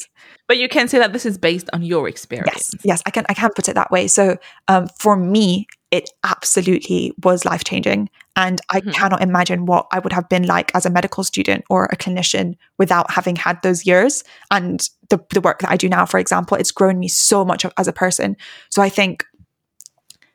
[0.47, 2.73] but you can say that this is based on your experience.
[2.73, 4.07] Yes, yes, I can I can put it that way.
[4.07, 8.91] So um, for me, it absolutely was life changing, and I Mhm.
[8.91, 12.55] cannot imagine what I would have been like as a medical student or a clinician
[12.77, 16.05] without having had those years and the the work that I do now.
[16.05, 18.35] For example, it's grown me so much as a person.
[18.69, 19.25] So I think,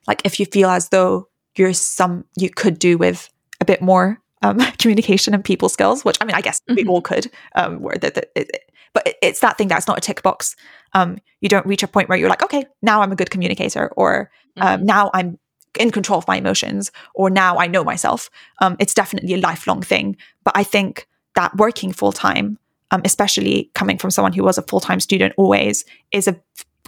[0.06, 3.28] like, if you feel as though you're some you could do with
[3.60, 6.88] a bit more um, communication and people skills, which I mean, I guess we Mhm.
[6.88, 7.30] all could.
[7.54, 10.56] Um, where it, but it- it's that thing that's not a tick box.
[10.92, 13.88] Um, you don't reach a point where you're like, okay, now I'm a good communicator,
[13.96, 15.38] or um, now I'm
[15.78, 18.30] in control of my emotions, or now I know myself.
[18.62, 20.16] Um, it's definitely a lifelong thing.
[20.44, 22.58] But I think that working full time,
[22.90, 26.36] um, especially coming from someone who was a full time student always, is a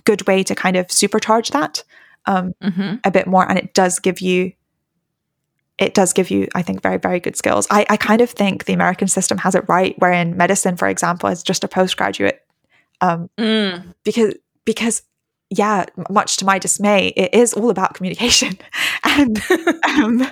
[0.04, 1.84] good way to kind of supercharge that
[2.24, 4.52] um, hmm a bit more, and it does give you.
[5.78, 7.66] It does give you, I think, very, very good skills.
[7.70, 11.28] I, I kind of think the American system has it right, wherein medicine, for example,
[11.28, 12.42] is just a postgraduate
[13.00, 13.94] um, Mm.
[14.04, 15.02] because because
[15.50, 18.58] yeah much to my dismay it is all about communication
[19.04, 19.40] and
[19.84, 20.26] um,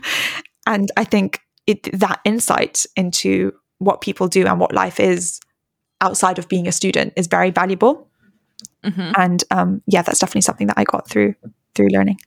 [0.66, 5.40] and i think it, that insight into what people do and what life is
[6.02, 8.09] outside of being a student is very valuable
[8.85, 11.35] hmm and um, yeah that's definitely something that i got through
[11.74, 12.18] through learning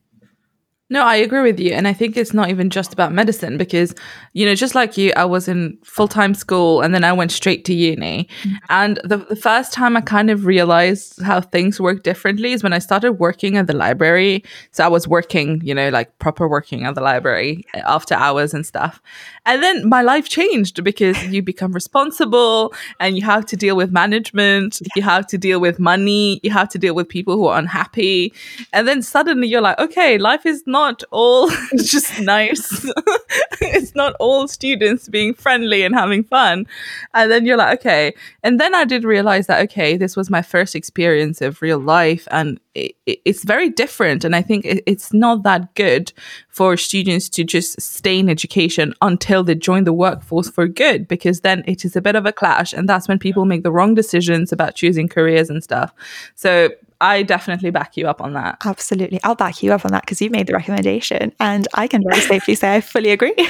[0.91, 1.73] No, I agree with you.
[1.73, 3.93] And I think it's not even just about medicine because,
[4.33, 7.31] you know, just like you, I was in full time school and then I went
[7.31, 8.27] straight to uni.
[8.41, 8.55] Mm-hmm.
[8.69, 12.73] And the, the first time I kind of realized how things work differently is when
[12.73, 14.43] I started working at the library.
[14.71, 18.55] So I was working, you know, like proper working at the library eh, after hours
[18.55, 18.99] and stuff.
[19.45, 23.91] And then my life changed because you become responsible and you have to deal with
[23.91, 27.59] management, you have to deal with money, you have to deal with people who are
[27.59, 28.33] unhappy.
[28.73, 32.63] And then suddenly you're like, okay, life is not not all just nice.
[33.61, 36.65] it's not all students being friendly and having fun.
[37.13, 38.13] And then you're like, okay.
[38.43, 42.27] And then I did realize that, okay, this was my first experience of real life
[42.31, 44.23] and it, it, it's very different.
[44.23, 46.13] And I think it, it's not that good
[46.47, 51.41] for students to just stay in education until they join the workforce for good, because
[51.41, 52.73] then it is a bit of a clash.
[52.73, 55.93] And that's when people make the wrong decisions about choosing careers and stuff.
[56.35, 56.69] So
[57.01, 58.57] I definitely back you up on that.
[58.65, 59.19] Absolutely.
[59.23, 62.21] I'll back you up on that because you made the recommendation and I can very
[62.21, 63.35] safely say I fully agree.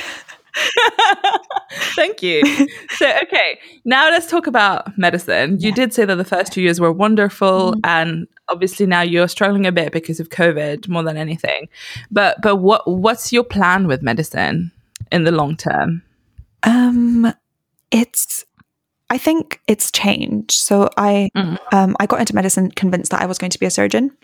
[1.95, 2.41] Thank you.
[2.91, 5.59] So, okay, now let's talk about medicine.
[5.59, 5.75] You yeah.
[5.75, 7.79] did say that the first two years were wonderful, mm-hmm.
[7.83, 11.69] and obviously now you're struggling a bit because of COVID more than anything.
[12.11, 14.71] But but what what's your plan with medicine
[15.11, 16.01] in the long term?
[16.63, 17.31] Um,
[17.91, 18.45] it's
[19.09, 20.51] I think it's changed.
[20.51, 21.57] So I mm.
[21.71, 24.15] um, I got into medicine convinced that I was going to be a surgeon.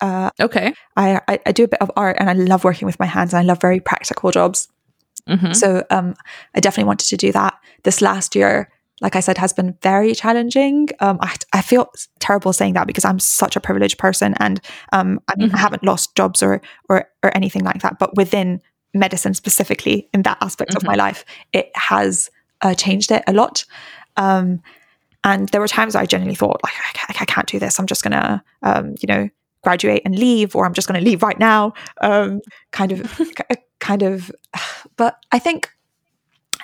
[0.00, 0.74] Uh, okay.
[0.96, 3.32] I, I, I do a bit of art and I love working with my hands
[3.32, 4.68] and I love very practical jobs.
[5.28, 5.52] Mm-hmm.
[5.52, 6.14] So um,
[6.54, 7.54] I definitely wanted to do that.
[7.84, 10.88] This last year, like I said, has been very challenging.
[11.00, 14.60] Um, I, I feel terrible saying that because I'm such a privileged person, and
[14.92, 15.56] um, I mean, mm-hmm.
[15.56, 17.98] I haven't lost jobs or or or anything like that.
[17.98, 18.60] But within
[18.92, 20.78] medicine specifically, in that aspect mm-hmm.
[20.78, 22.30] of my life, it has
[22.62, 23.64] uh, changed it a lot.
[24.16, 24.62] Um,
[25.24, 27.78] and there were times I genuinely thought, like, I, I can't do this.
[27.78, 29.28] I'm just gonna, um, you know,
[29.62, 31.72] graduate and leave, or I'm just gonna leave right now.
[32.02, 33.20] Um, kind of,
[33.80, 34.30] kind of.
[34.96, 35.72] But I think,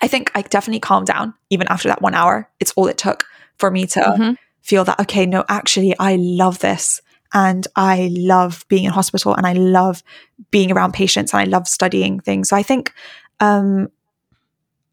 [0.03, 2.49] I think I definitely calmed down even after that one hour.
[2.61, 3.25] It's all it took
[3.57, 4.33] for me to mm-hmm.
[4.63, 7.03] feel that okay, no, actually, I love this.
[7.33, 10.05] And I love being in hospital and I love
[10.51, 12.49] being around patients and I love studying things.
[12.49, 12.93] So I think
[13.41, 13.89] um,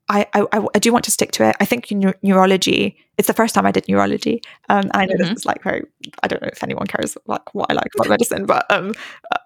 [0.09, 1.55] I, I, I do want to stick to it.
[1.59, 1.91] I think
[2.23, 2.97] neurology.
[3.17, 5.29] It's the first time I did neurology, um, and I know mm-hmm.
[5.33, 5.83] this is like very.
[6.23, 8.93] I don't know if anyone cares like what I like about medicine, but um,
[9.31, 9.37] uh,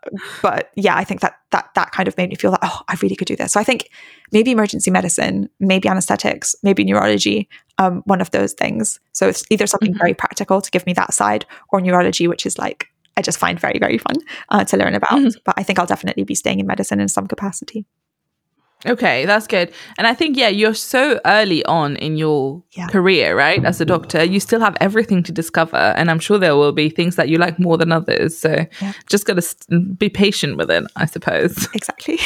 [0.42, 2.98] but yeah, I think that that that kind of made me feel like oh, I
[3.02, 3.54] really could do this.
[3.54, 3.90] So I think
[4.32, 9.00] maybe emergency medicine, maybe anesthetics, maybe neurology, um, one of those things.
[9.14, 10.00] So it's either something mm-hmm.
[10.00, 13.60] very practical to give me that side, or neurology, which is like I just find
[13.60, 14.18] very very fun
[14.50, 15.12] uh, to learn about.
[15.12, 15.40] Mm-hmm.
[15.46, 17.86] But I think I'll definitely be staying in medicine in some capacity.
[18.86, 19.72] Okay, that's good.
[19.98, 22.88] And I think, yeah, you're so early on in your yeah.
[22.88, 23.64] career, right?
[23.64, 25.78] As a doctor, you still have everything to discover.
[25.78, 28.38] And I'm sure there will be things that you like more than others.
[28.38, 28.94] So yeah.
[29.08, 31.68] just got to st- be patient with it, I suppose.
[31.82, 32.20] Exactly.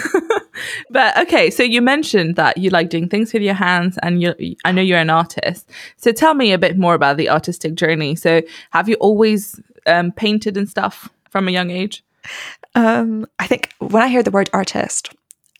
[0.90, 4.34] but okay, so you mentioned that you like doing things with your hands and you
[4.64, 5.68] I know you're an artist.
[5.96, 8.14] So tell me a bit more about the artistic journey.
[8.14, 12.04] So have you always um, painted and stuff from a young age?
[12.74, 15.12] Um, I think when I hear the word artist,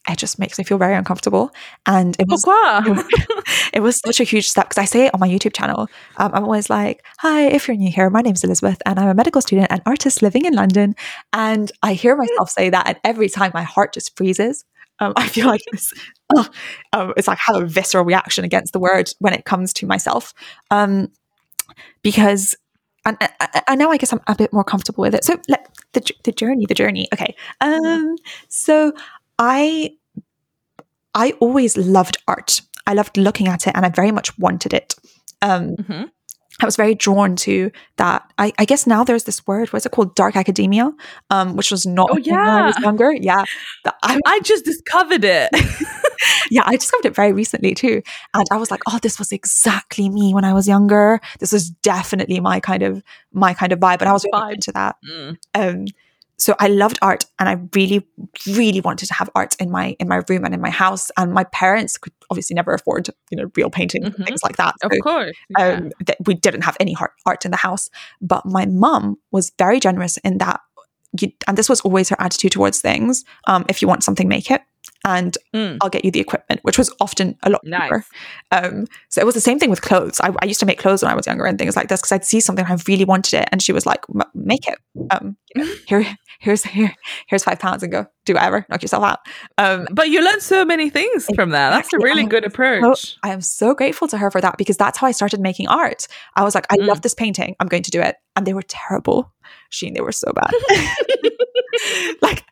[0.08, 1.50] it just makes me feel very uncomfortable.
[1.86, 2.44] And it was,
[3.72, 5.88] it was such a huge step because I say it on my YouTube channel.
[6.16, 9.08] Um, I'm always like, hi, if you're new here, my name is Elizabeth and I'm
[9.08, 10.94] a medical student and artist living in London.
[11.32, 14.64] And I hear myself say that, and every time my heart just freezes.
[15.00, 15.92] Um, I feel like this,
[16.34, 16.48] oh,
[16.92, 19.86] um, it's like I have a visceral reaction against the word when it comes to
[19.86, 20.34] myself.
[20.70, 21.12] Um,
[22.02, 22.56] because
[23.04, 23.16] and,
[23.68, 25.24] and, now I guess I'm a bit more comfortable with it.
[25.24, 25.40] So
[25.92, 27.08] the the journey, the journey.
[27.12, 27.34] Okay.
[27.60, 28.16] Um.
[28.48, 28.92] So
[29.38, 29.92] I
[31.14, 32.60] I always loved art.
[32.86, 34.94] I loved looking at it and I very much wanted it.
[35.42, 36.04] Um, mm-hmm.
[36.60, 38.32] I was very drawn to that.
[38.36, 40.16] I, I, guess now there's this word, what's it called?
[40.16, 40.92] Dark academia,
[41.30, 42.32] um, which was not oh, yeah.
[42.32, 43.12] when I was younger.
[43.12, 43.44] Yeah.
[44.02, 45.50] I, I just discovered it.
[46.50, 48.02] yeah, I discovered it very recently too.
[48.34, 51.20] And I was like, oh, this was exactly me when I was younger.
[51.38, 54.00] This was definitely my kind of my kind of vibe.
[54.00, 54.96] And I was really into that.
[55.08, 55.36] Mm.
[55.54, 55.86] Um,
[56.38, 58.06] so I loved art and I really,
[58.46, 61.10] really wanted to have art in my in my room and in my house.
[61.16, 64.22] And my parents could obviously never afford, you know, real painting mm-hmm.
[64.22, 64.74] things like that.
[64.80, 65.64] So, of course, yeah.
[65.64, 67.90] um, th- we didn't have any art, art in the house.
[68.20, 70.60] But my mum was very generous in that,
[71.20, 73.24] you, and this was always her attitude towards things.
[73.48, 74.62] Um, if you want something, make it
[75.04, 75.78] and mm.
[75.80, 77.82] I'll get you the equipment, which was often a lot nice.
[77.82, 78.04] cheaper.
[78.50, 80.20] Um, so it was the same thing with clothes.
[80.20, 82.12] I, I, used to make clothes when I was younger and things like this because
[82.12, 84.78] I'd see something I really wanted it, and she was like, "Make it.
[85.10, 86.94] Um, you know, here, here's here,
[87.28, 89.18] here's five pounds, and go do whatever, knock yourself out."
[89.56, 91.36] Um, but you learned so many things exactly.
[91.36, 91.70] from that.
[91.70, 93.12] That's a really good approach.
[93.12, 95.68] So, I am so grateful to her for that because that's how I started making
[95.68, 96.06] art.
[96.36, 96.86] I was like, "I mm.
[96.86, 97.56] love this painting.
[97.60, 99.32] I'm going to do it," and they were terrible.
[99.70, 100.50] Sheen, they were so bad.
[102.22, 102.44] like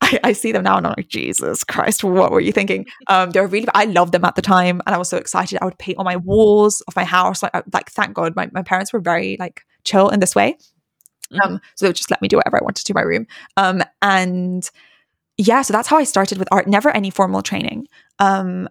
[0.00, 2.86] I, I, see them now and I'm like, Jesus Christ, what were you thinking?
[3.08, 4.82] Um, they were really, I loved them at the time.
[4.86, 5.58] And I was so excited.
[5.60, 7.42] I would paint on my walls of my house.
[7.42, 10.58] Like, like thank God my, my parents were very like chill in this way.
[11.32, 11.54] Mm-hmm.
[11.54, 13.26] Um, so they would just let me do whatever I wanted to my room.
[13.56, 14.68] Um, and
[15.38, 17.88] yeah, so that's how I started with art, never any formal training.
[18.18, 18.68] Um,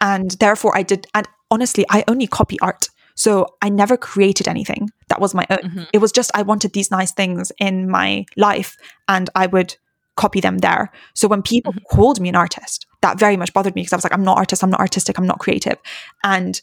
[0.00, 2.88] and therefore I did, and honestly, I only copy art.
[3.24, 3.30] So
[3.66, 5.58] I never created anything that was my own.
[5.64, 5.84] Mm-hmm.
[5.92, 8.70] It was just I wanted these nice things in my life
[9.06, 9.70] and I would
[10.16, 10.90] copy them there.
[11.14, 11.96] So when people Mm-hmm.
[11.96, 14.38] called me an artist, that very much bothered me because I was like, I'm not
[14.38, 15.78] artist, I'm not artistic, I'm not creative.
[16.24, 16.60] And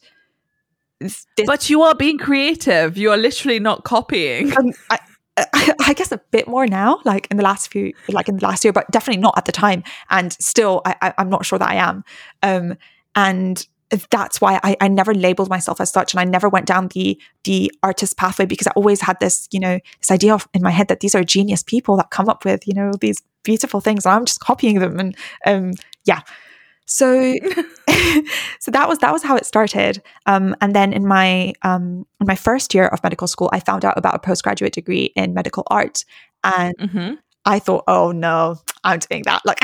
[0.99, 2.97] this, But you are being creative.
[2.97, 4.51] You are literally not copying.
[4.57, 4.99] um, I,
[5.37, 8.43] I, I guess a bit more now, like in the last few, like in the
[8.45, 9.83] last year, but definitely not at the time.
[10.09, 12.03] And still, I, I, I'm not sure that I am.
[12.43, 12.77] Um,
[13.15, 13.65] and
[14.11, 17.19] that's why I, I never labeled myself as such, and I never went down the
[17.43, 20.71] the artist pathway because I always had this, you know, this idea of, in my
[20.71, 24.05] head that these are genius people that come up with, you know, these beautiful things,
[24.05, 24.99] and I'm just copying them.
[24.99, 25.71] And um,
[26.05, 26.21] yeah,
[26.85, 27.33] so
[28.59, 30.01] so that was that was how it started.
[30.25, 33.85] Um, and then in my um, in my first year of medical school, I found
[33.85, 36.05] out about a postgraduate degree in medical art,
[36.43, 37.13] and hmm
[37.45, 39.41] I thought, oh no, I'm doing that.
[39.45, 39.57] Like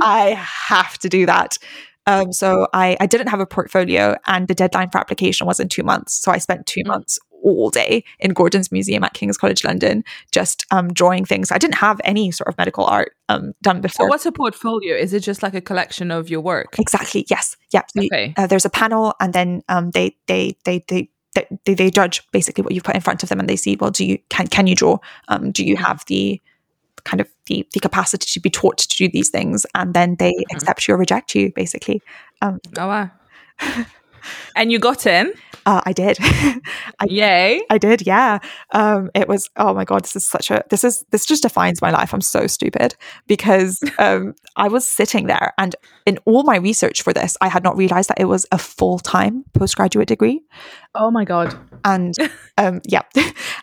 [0.00, 0.30] I
[0.68, 1.58] have to do that.
[2.06, 5.68] Um, so I, I didn't have a portfolio, and the deadline for application was in
[5.68, 6.14] two months.
[6.14, 6.86] So I spent two Mm.
[6.88, 11.52] months all day in Gordon's Museum at King's College London, just um, drawing things.
[11.52, 14.08] I didn't have any sort of medical art um, done So before.
[14.08, 14.96] what's a portfolio?
[14.96, 16.76] Is it just like a collection of your work?
[16.78, 17.24] Exactly.
[17.28, 17.56] Yes.
[17.72, 17.82] Yeah.
[17.96, 18.34] Okay.
[18.36, 21.10] uh, there's a panel, and then um, they they they they.
[21.66, 23.90] They, they judge basically what you put in front of them, and they see, well,
[23.90, 24.96] do you can can you draw?
[25.28, 26.40] Um, do you have the
[27.06, 29.64] kind of the, the capacity to be taught to do these things?
[29.74, 30.52] And then they Mhm.
[30.54, 32.02] accept you or reject you, basically.
[32.42, 33.10] Um, Oh wow.
[34.56, 35.32] and you got in.
[35.66, 36.16] uh, I did,
[37.00, 37.62] I, Yay.
[37.70, 38.38] I did, yeah.
[38.72, 41.80] Um, it was oh my god, this is such a this is this just defines
[41.82, 42.12] my life.
[42.14, 42.94] I'm so stupid
[43.26, 45.74] because um, I was sitting there, and
[46.06, 48.98] in all my research for this, I had not realized that it was a full
[48.98, 50.40] time postgraduate degree.
[50.94, 51.54] Oh my god.
[51.84, 52.14] and
[52.58, 53.02] um yeah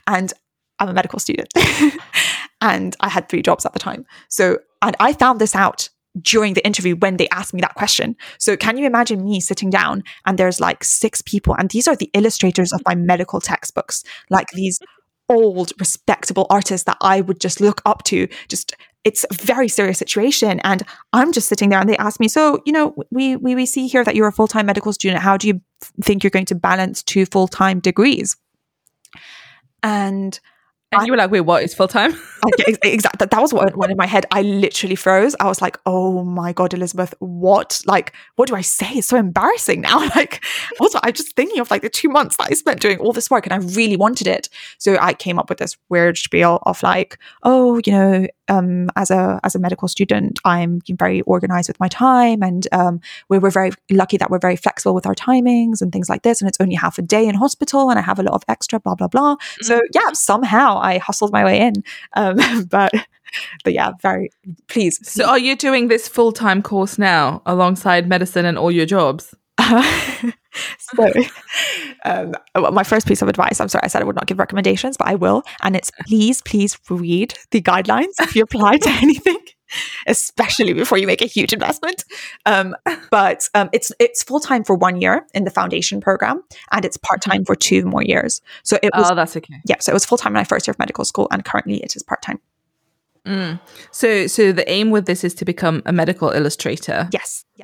[0.08, 0.34] and
[0.80, 1.50] i'm a medical student.
[2.62, 4.06] And i had three jobs at the time.
[4.30, 5.90] So and i found this out
[6.22, 8.16] during the interview when they asked me that question.
[8.38, 11.96] So can you imagine me sitting down and there's like six people and these are
[11.96, 14.80] the illustrators of my medical textbooks like these
[15.30, 18.28] old respectable artists that i would just look up to.
[18.48, 22.30] Just it's a very serious situation and i'm just sitting there and they ask me
[22.30, 25.22] so you know we we, we see here that you're a full-time medical student.
[25.22, 25.62] How do you
[26.02, 28.38] think you're going to balance two full-time degrees?
[29.82, 30.40] And
[30.98, 31.64] And you were like, wait, what?
[31.64, 32.16] It's full time?
[32.68, 35.36] exactly that, that was what went in my head i literally froze.
[35.40, 37.82] I was like oh my god elizabeth what?
[37.86, 38.90] Like what do i say?
[38.90, 40.04] It's so embarrassing now.
[40.14, 40.44] Like
[40.80, 43.32] also i'm just thinking of like the two months that i spent doing all this
[43.32, 44.50] work and i really wanted it.
[44.78, 49.10] So i came up with this weird spiel of like oh you know um as
[49.10, 53.52] a as a medical student i'm very organized with my time and um we're, we're
[53.52, 56.42] very lucky that we're very flexible with our timings and things like this.
[56.42, 58.80] And it's only half a day in hospital and i have a lot of extra
[58.80, 59.36] blah blah blah.
[59.62, 61.74] So yeah somehow i hustled my way in.
[62.14, 62.38] Um
[62.70, 62.92] but
[63.64, 64.30] but yeah very
[64.68, 68.86] please So are you doing this full time course now alongside medicine and all your
[68.86, 69.36] jobs?
[69.60, 71.14] so
[72.06, 72.34] um,
[72.74, 75.08] my first piece of advice i'm sorry i said i would not give recommendations but
[75.08, 79.38] i will and it's please please read the guidelines if you apply to anything
[80.08, 82.04] especially before you make a huge investment
[82.46, 82.76] um,
[83.10, 87.44] but um, it's it's full-time for one year in the foundation program and it's part-time
[87.44, 89.56] for two more years so it was Oh, that's okay.
[89.66, 91.96] yeah so it was full-time in my first year of medical school and currently it
[91.96, 92.40] is part-time
[93.26, 93.62] Mm.
[93.92, 97.08] So, so the aim with this is to become a medical illustrator.
[97.14, 97.64] yes yeah.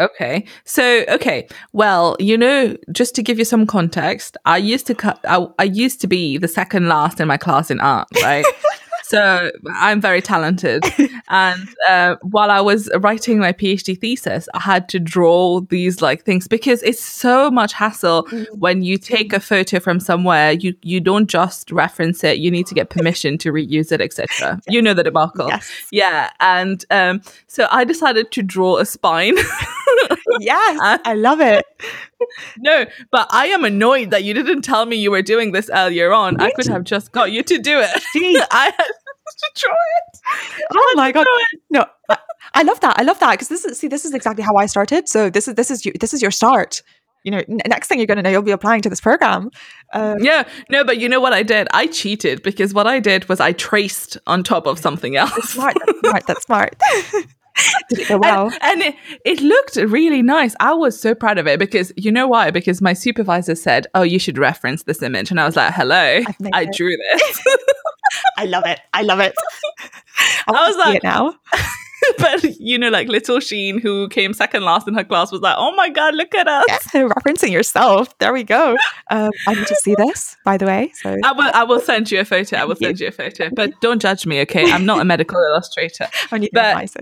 [0.00, 0.44] Okay.
[0.64, 1.48] So, okay.
[1.72, 5.20] Well, you know, just to give you some context, I used to cut.
[5.28, 8.44] I, I used to be the second last in my class in art, right?
[9.08, 10.84] so I'm very talented.
[11.28, 16.24] And uh, while I was writing my PhD thesis, I had to draw these like
[16.24, 20.52] things because it's so much hassle when you take a photo from somewhere.
[20.52, 24.60] You you don't just reference it; you need to get permission to reuse it, etc.
[24.68, 25.48] You know the debacle.
[25.48, 29.36] yes Yeah, and um, so I decided to draw a spine.
[30.40, 31.00] yes.
[31.04, 31.64] I love it.
[32.58, 36.12] No, but I am annoyed that you didn't tell me you were doing this earlier
[36.12, 36.40] on.
[36.40, 37.88] I could have just got you to do it.
[38.16, 38.44] Jeez.
[38.50, 40.66] I had to draw it.
[40.74, 41.26] oh my god.
[41.70, 42.18] no I,
[42.54, 42.98] I love that.
[42.98, 43.32] I love that.
[43.32, 45.08] Because this is see this is exactly how i started.
[45.08, 46.82] So this is this is you this is your start.
[47.24, 49.50] You know next thing you're going to know you'll be applying to this program.
[49.92, 51.68] Um, Yeah, no, but you know what I did?
[51.72, 55.50] I cheated because what I did was I traced on top of something else.
[55.50, 55.76] smart.
[55.86, 56.26] That's smart.
[56.26, 56.76] That's smart
[57.90, 58.94] did it go well And, and it,
[59.24, 60.54] it looked really nice.
[60.60, 62.50] I was so proud of it because you know why?
[62.50, 65.30] Because my supervisor said, Oh, you should reference this image.
[65.30, 66.20] And I was like, Hello,
[66.52, 67.42] I it." drew this.
[68.38, 69.34] i love it i love it
[70.18, 71.34] i, I was like- now
[72.18, 75.56] but you know, like little Sheen, who came second last in her class, was like,
[75.58, 78.76] "Oh my god, look at us!" yes referencing yourself there we go
[79.10, 81.50] um, i need to see this by the way so I will.
[81.52, 82.56] I will send you a photo.
[82.56, 82.86] I will you.
[82.86, 84.70] send you a photo, but don't judge me, okay?
[84.70, 86.06] I'm not a medical illustrator.
[86.30, 86.96] I need but- advice,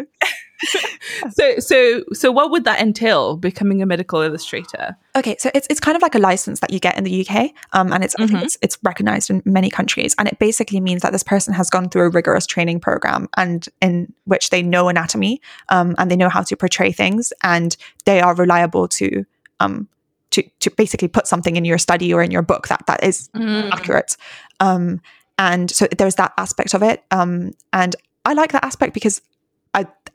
[1.30, 1.58] so.
[1.58, 5.96] so so what would that entail becoming a medical illustrator okay so it's, it's kind
[5.96, 8.14] of like a license that you get in the uk um, and it's.
[8.18, 8.44] I think mm-hmm.
[8.44, 11.88] it's, it's recognized in many countries and it basically means that this person has gone
[11.88, 16.28] through a rigorous training program and in which they know anatomy um, and they know
[16.28, 19.24] how to portray things and they are reliable to
[19.60, 19.88] um,
[20.30, 23.28] to, to basically put something in your study or in your book that that is
[23.34, 23.70] mm.
[23.70, 24.16] accurate
[24.60, 25.00] um,
[25.38, 29.20] and so there's that aspect of it um, and i like that aspect because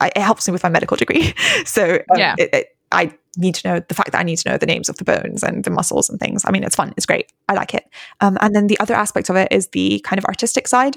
[0.02, 1.34] I, it helps me with my medical degree.
[1.64, 2.34] so um, yeah.
[2.38, 4.90] It, it, I need to know the fact that I need to know the names
[4.90, 6.44] of the bones and the muscles and things.
[6.46, 6.92] I mean, it's fun.
[6.96, 7.32] It's great.
[7.48, 7.88] I like it.
[8.20, 10.96] Um, and then the other aspect of it is the kind of artistic side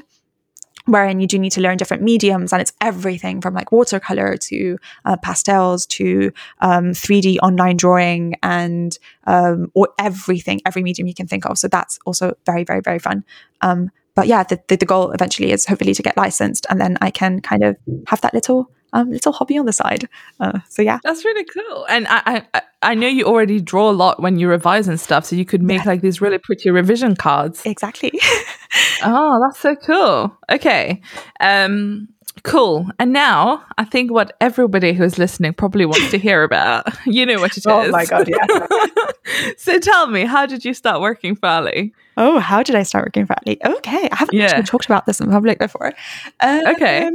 [0.88, 4.78] wherein you do need to learn different mediums and it's everything from like watercolor to
[5.06, 11.28] uh, pastels to um, 3d online drawing and um, or everything every medium you can
[11.28, 13.24] think of so that's also very very very fun
[13.62, 16.98] um, but yeah, the, the, the, goal eventually is hopefully to get licensed, and then
[17.02, 17.76] I can kind of
[18.08, 20.08] have that little um, little hobby on the side.
[20.40, 21.86] Uh, so yeah, that's really cool.
[21.90, 25.26] And I, I I know you already draw a lot when you revise and stuff,
[25.26, 25.92] so you could make yeah.
[25.92, 27.62] like these really pretty revision cards.
[27.66, 28.12] Exactly.
[29.04, 30.38] oh, that's so cool.
[30.50, 31.02] Okay.
[31.40, 32.08] Um,
[32.44, 32.88] Cool.
[33.00, 36.86] And now I think what everybody who's listening probably wants to hear about.
[37.06, 37.68] You know what it is.
[37.68, 37.84] oh.
[37.84, 39.56] Oh my god, yeah.
[39.58, 41.94] so tell me, how did you start working for Ali?
[42.18, 43.60] Oh, how did I start working for Ali?
[43.64, 44.46] Okay, I haven't yeah.
[44.46, 45.94] actually talked about this in public before.
[46.40, 47.10] Um, okay.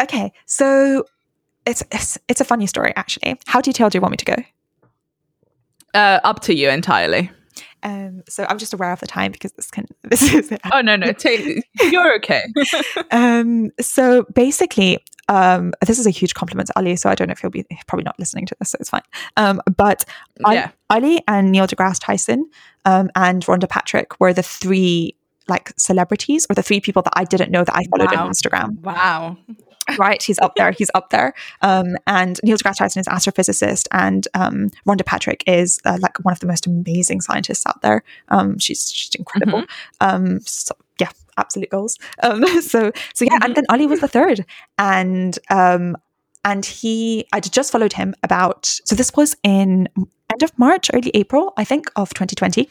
[0.00, 1.04] Okay, so
[1.66, 3.38] it's, it's it's a funny story actually.
[3.46, 4.36] How detailed do you want me to go?
[5.94, 7.30] Uh, up to you entirely.
[7.84, 10.96] Um, so I'm just aware of the time because this can this is oh no
[10.96, 12.42] no take, you're okay.
[13.10, 16.96] um, so basically, um, this is a huge compliment to Ali.
[16.96, 19.02] So I don't know if he'll be probably not listening to this, so it's fine.
[19.36, 20.04] Um, but
[20.50, 20.70] yeah.
[20.90, 22.50] Ali and Neil deGrasse Tyson
[22.84, 25.14] um, and Rhonda Patrick were the three
[25.48, 28.24] like celebrities or the three people that I didn't know that I followed wow.
[28.24, 28.80] on Instagram.
[28.80, 29.36] Wow
[29.98, 30.22] right?
[30.22, 30.72] He's up there.
[30.72, 31.34] He's up there.
[31.62, 36.32] Um, and Neil deGrasse Tyson is astrophysicist, and um, Rhonda Patrick is uh, like one
[36.32, 38.02] of the most amazing scientists out there.
[38.28, 39.62] Um, she's just incredible.
[39.62, 40.24] Mm-hmm.
[40.34, 41.98] Um, so, yeah, absolute goals.
[42.22, 44.46] Um, so so yeah, and then Ali was the third,
[44.78, 45.96] and um,
[46.44, 48.66] and he I just followed him about.
[48.84, 49.88] So this was in
[50.32, 52.70] end of March, early April, I think, of 2020.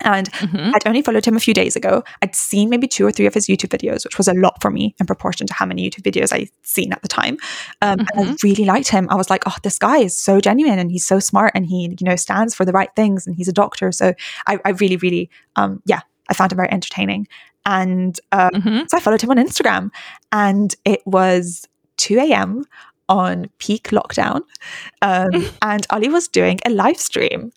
[0.00, 0.72] And mm-hmm.
[0.74, 2.04] I'd only followed him a few days ago.
[2.22, 4.70] I'd seen maybe two or three of his YouTube videos, which was a lot for
[4.70, 7.38] me in proportion to how many YouTube videos I'd seen at the time.
[7.82, 8.00] Um, mm-hmm.
[8.00, 8.34] And I mm-hmm.
[8.42, 9.08] really liked him.
[9.10, 11.94] I was like, oh, this guy is so genuine and he's so smart and he,
[11.98, 13.92] you know, stands for the right things and he's a doctor.
[13.92, 14.14] So
[14.46, 17.28] I, I really, really, um, yeah, I found him very entertaining.
[17.64, 18.82] And um, mm-hmm.
[18.88, 19.90] so I followed him on Instagram
[20.32, 21.66] and it was
[21.96, 22.64] 2 a.m.
[23.08, 24.42] on peak lockdown.
[25.02, 27.50] Um, and Ali was doing a live stream.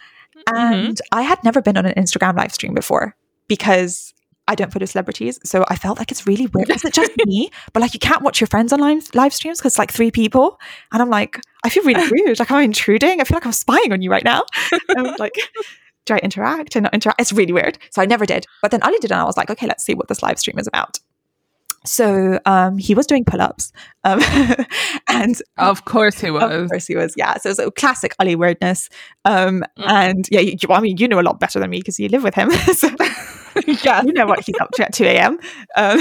[0.47, 0.55] Mm-hmm.
[0.57, 1.17] And mm-hmm.
[1.17, 3.15] I had never been on an Instagram live stream before
[3.47, 4.13] because
[4.49, 5.39] I don't follow celebrities.
[5.43, 6.71] So I felt like it's really weird.
[6.71, 7.51] Is it just me?
[7.71, 10.09] But like you can't watch your friends on live, live streams because it's like three
[10.09, 10.59] people.
[10.91, 12.39] And I'm like, I feel really weird.
[12.39, 13.21] Like am I'm intruding.
[13.21, 14.45] I feel like I'm spying on you right now.
[14.89, 15.35] And like,
[16.05, 17.21] do I interact and not interact?
[17.21, 17.77] It's really weird.
[17.91, 18.47] So I never did.
[18.63, 20.57] But then Ali did and I was like, okay, let's see what this live stream
[20.57, 20.99] is about.
[21.89, 23.73] So um, he was doing pull-ups,
[24.03, 24.21] um,
[25.07, 26.43] and of course he was.
[26.43, 27.15] Of course he was.
[27.17, 27.35] Yeah.
[27.37, 28.89] So it's a classic Ali weirdness.
[29.25, 29.87] Um, mm.
[29.87, 32.21] And yeah, you, I mean, you know a lot better than me because you live
[32.21, 32.51] with him.
[32.73, 32.89] so,
[33.83, 35.39] yeah, you know what he's up to at two a.m.
[35.75, 35.99] Um,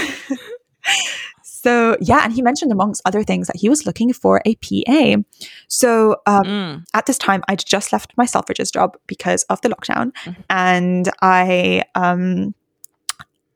[1.43, 5.23] so yeah, and he mentioned amongst other things that he was looking for a PA.
[5.69, 6.85] So um, mm.
[6.93, 10.43] at this time, I'd just left my Selfridges job because of the lockdown, mm-hmm.
[10.51, 12.55] and I um,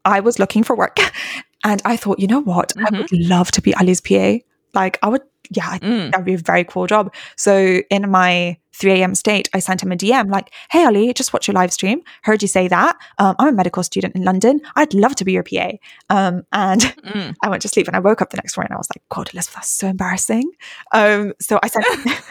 [0.07, 0.97] I was looking for work.
[1.65, 2.71] And I thought, you know what?
[2.71, 2.95] Mm-hmm.
[2.95, 4.39] I would love to be Ali's PA.
[4.75, 6.11] Like, I would, yeah, mm.
[6.11, 7.13] that would be a very cool job.
[7.37, 9.15] So, in my 3 a.m.
[9.15, 12.01] state, I sent him a DM like, Hey, Ali, just watch your live stream.
[12.23, 12.97] Heard you say that.
[13.19, 14.61] Um, I'm a medical student in London.
[14.77, 15.73] I'd love to be your PA.
[16.11, 17.35] Um, and mm.
[17.43, 19.03] I went to sleep and I woke up the next morning and I was like,
[19.11, 20.51] God, Elizabeth, that's so embarrassing.
[20.93, 21.87] Um, so I sent.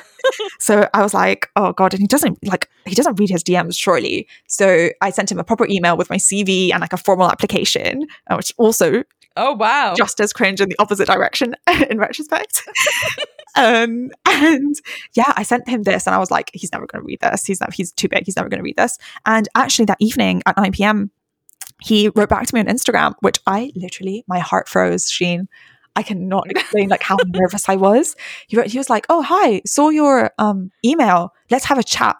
[0.60, 3.78] so I was like, oh God, and he doesn't like, he doesn't read his DMs,
[3.78, 4.28] surely.
[4.48, 8.08] So I sent him a proper email with my CV and like a formal application,
[8.30, 9.04] uh, which also
[9.38, 9.94] Oh wow.
[9.96, 11.56] Just as cringe in the opposite direction
[11.90, 12.68] in retrospect.
[13.56, 14.76] um and
[15.14, 17.46] yeah, I sent him this and I was like, he's never gonna read this.
[17.46, 18.98] He's not he's too big, he's never gonna read this.
[19.26, 21.12] And actually that evening at 9 p.m.
[21.82, 25.48] he wrote back to me on Instagram, which I literally my heart froze, Sheen.
[25.96, 28.16] I cannot explain like how nervous I was.
[28.48, 31.34] He wrote, he was like, "Oh hi, saw your um, email.
[31.50, 32.16] Let's have a chat."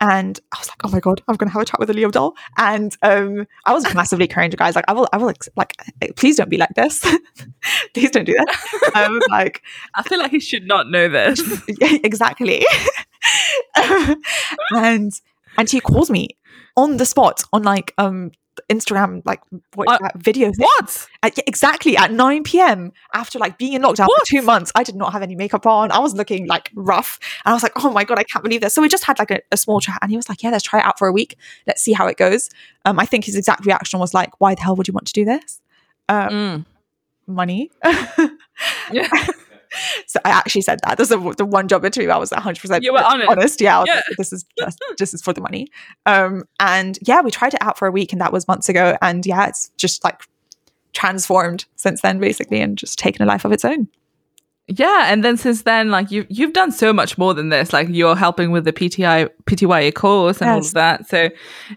[0.00, 2.02] And I was like, oh my God, I'm going to have a chat with Ali
[2.02, 2.32] Abdaal.
[2.56, 4.74] And um, I was massively cringe, guys.
[4.74, 5.74] Like, I will, I will, like,
[6.16, 7.00] please don't be like this.
[7.94, 8.56] please don't do that.
[8.94, 9.62] Um, like,
[9.94, 11.40] I feel like he should not know this.
[11.80, 12.64] yeah, exactly.
[14.72, 15.12] and,
[15.56, 16.28] and he calls me
[16.76, 18.32] on the spot on like, um,
[18.68, 19.40] Instagram like
[19.74, 20.66] what, Uh, that video thing.
[20.78, 21.06] What?
[21.22, 22.92] At, yeah, exactly at 9 p.m.
[23.14, 24.20] after like being in lockdown What?
[24.20, 24.70] for two months.
[24.74, 25.90] I did not have any makeup on.
[25.92, 27.18] I was looking like rough.
[27.44, 28.74] And I was like, oh my God, I can't believe this.
[28.74, 30.64] So we just had like a, a small chat and he was like, yeah, let's
[30.64, 31.36] try it out for a week.
[31.66, 32.50] Let's see how it goes.
[32.84, 35.12] Um, I think his exact reaction was like, why the hell would you want to
[35.12, 35.60] do this?
[36.08, 36.66] Uh, Mm.
[37.26, 37.70] money.
[38.92, 39.08] Yeah.
[40.06, 40.98] so I actually said that.
[40.98, 43.60] This is the, the one job interview I was 100% You were honest.
[43.60, 43.94] Yeah, I was Yeah.
[43.96, 45.68] like, this is just this is for the money.
[46.06, 48.96] Um, and yeah, we tried it out for a week, and that was months ago.
[49.02, 50.22] And yeah, it's just like
[50.92, 53.88] transformed since then, basically, and just taken a life of its own.
[54.72, 57.72] Yeah, and then since then, like you you've done so much more than this.
[57.72, 61.08] Like you're helping with the PTI PTYA course and all of that.
[61.08, 61.28] So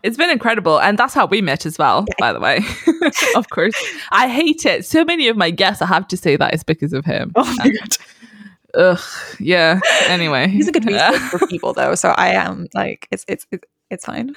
[0.04, 2.06] it's been incredible, and that's how we met as well.
[2.20, 2.60] By the way,
[3.36, 3.74] of course,
[4.12, 4.86] I hate it.
[4.86, 7.32] So many of my guests, I have to say that it's because of him.
[7.46, 7.98] Oh my god,
[8.76, 9.00] Ugh,
[9.40, 9.80] yeah.
[10.08, 11.96] Anyway, he's a good resource for people, though.
[11.96, 14.36] So I am like, it's it's it's, it's fine.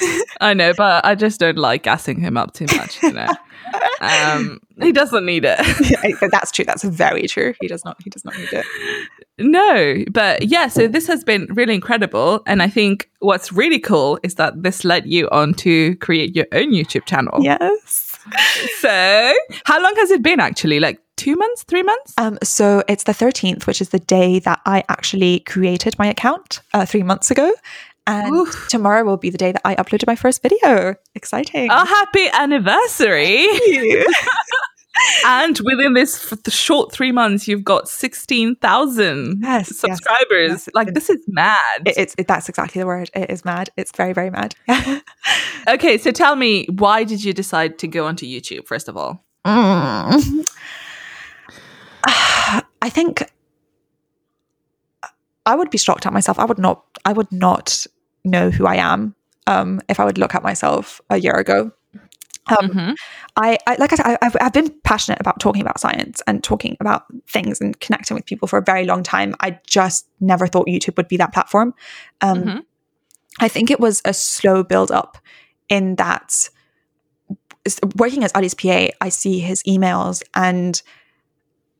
[0.40, 3.02] I know, but I just don't like gassing him up too much.
[3.02, 3.28] You know,
[4.00, 5.58] um, he doesn't need it.
[5.88, 6.64] Yeah, that's true.
[6.64, 7.54] That's very true.
[7.60, 7.96] He does not.
[8.02, 8.66] He does not need it.
[9.38, 12.42] No, but yeah, so this has been really incredible.
[12.46, 16.46] And I think what's really cool is that this led you on to create your
[16.52, 17.38] own YouTube channel.
[17.40, 18.18] Yes.
[18.78, 19.34] So,
[19.64, 20.80] how long has it been actually?
[20.80, 22.14] Like two months, three months?
[22.16, 26.60] Um, so it's the 13th, which is the day that I actually created my account
[26.72, 27.52] uh, three months ago.
[28.08, 28.68] And Oof.
[28.68, 30.94] tomorrow will be the day that I uploaded my first video.
[31.14, 31.70] Exciting.
[31.70, 33.46] A happy anniversary.
[35.26, 40.50] and within this f- short three months, you've got 16,000 Yes, yes, subscribers.
[40.50, 41.58] yes, it's like, this is mad.
[41.84, 43.10] It- it's, it, that's exactly the word.
[43.14, 43.68] It is mad.
[43.76, 44.54] It's very, very mad.
[45.68, 49.22] okay, so tell me, why did you decide to go onto YouTube, first of all?
[49.46, 50.48] Mm.
[52.80, 53.30] I think
[55.44, 56.38] I would be shocked at myself.
[56.38, 56.84] I would not.
[57.04, 57.86] I would not
[58.24, 59.14] know who I am
[59.46, 61.72] um, if I would look at myself a year ago.
[62.48, 62.96] Um, Mhm.
[63.36, 66.42] I, I like I said, I, I've, I've been passionate about talking about science and
[66.42, 69.34] talking about things and connecting with people for a very long time.
[69.40, 71.74] I just never thought YouTube would be that platform.
[72.22, 72.62] Um, Mhm.
[73.40, 75.18] I think it was a slow build up
[75.68, 76.48] in that
[77.96, 80.80] working as Ali's PA, I see his emails and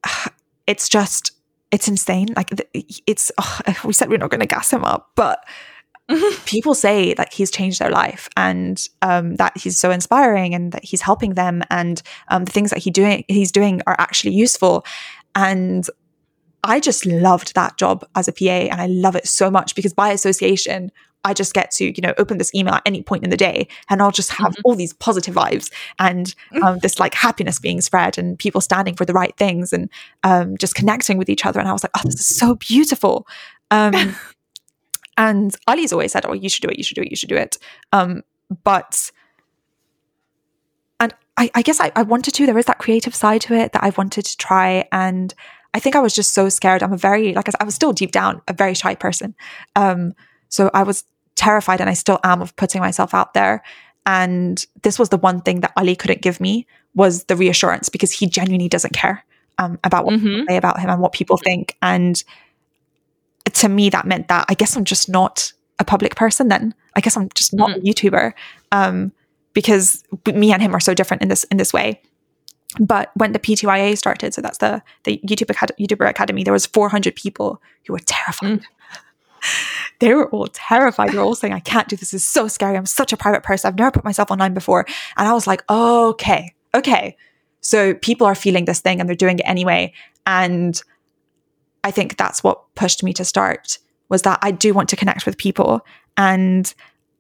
[0.67, 1.33] it's just,
[1.71, 2.29] it's insane.
[2.37, 2.51] Like
[3.07, 5.45] it's, oh, we said we're not going to gas him up, but
[6.47, 10.85] people say that he's changed their life and um, that he's so inspiring and that
[10.85, 14.85] he's helping them and um, the things that he doing he's doing are actually useful.
[15.35, 15.87] And
[16.65, 19.93] I just loved that job as a PA and I love it so much because
[19.95, 20.91] by association
[21.25, 23.69] I just get to you know open this email at any point in the day
[23.91, 24.61] and I'll just have Mhm.
[24.65, 29.05] all these positive vibes and um, this like happiness being spread and people standing for
[29.05, 29.91] the right things and
[30.25, 31.61] um, just connecting with each other.
[31.61, 33.27] And I was like oh this is so beautiful.
[33.71, 34.17] Um,
[35.19, 36.79] and Ali's always said, "Oh, you should do it.
[36.79, 37.11] You should do it.
[37.11, 37.59] You should do it."
[37.93, 38.23] Um,
[38.65, 39.11] but
[41.01, 42.47] and I, I guess I, I wanted to.
[42.47, 45.35] There is that creative side to it that I wanted to try, and
[45.75, 46.83] I think I was just so scared.
[46.83, 49.35] I'm a very like I, said, I was still deep down a very shy person,
[49.77, 50.15] um,
[50.49, 51.05] so I was
[51.35, 53.63] terrified, and I still am of putting myself out there.
[54.07, 58.11] And this was the one thing that Ali couldn't give me was the reassurance because
[58.11, 59.23] he genuinely doesn't care
[59.59, 60.23] um, about what Mhm.
[60.23, 61.77] people say about him and what people think.
[61.83, 62.23] And
[63.55, 66.49] to me, that meant that I guess I'm just not a public person.
[66.49, 68.33] Then I guess I'm just not a YouTuber
[68.73, 69.13] um,
[69.53, 72.01] because me and him are so different in this in this way.
[72.79, 76.67] But when the PTYA started, so that's the the YouTube Acad- YouTuber Academy, there was
[76.67, 78.63] 400 people who were terrified.
[80.01, 81.13] They were all terrified.
[81.13, 82.11] They were all saying, "I can't do this.
[82.11, 82.77] This is so scary.
[82.77, 83.69] I'm such a private person.
[83.69, 84.85] I've never put myself online before."
[85.17, 87.17] And I was like, oh, "Okay, okay."
[87.61, 89.93] So people are feeling this thing and they're doing it anyway.
[90.27, 90.81] And
[91.85, 95.27] I think that's what pushed me to start was that I do want to connect
[95.27, 95.85] with people.
[96.17, 96.73] And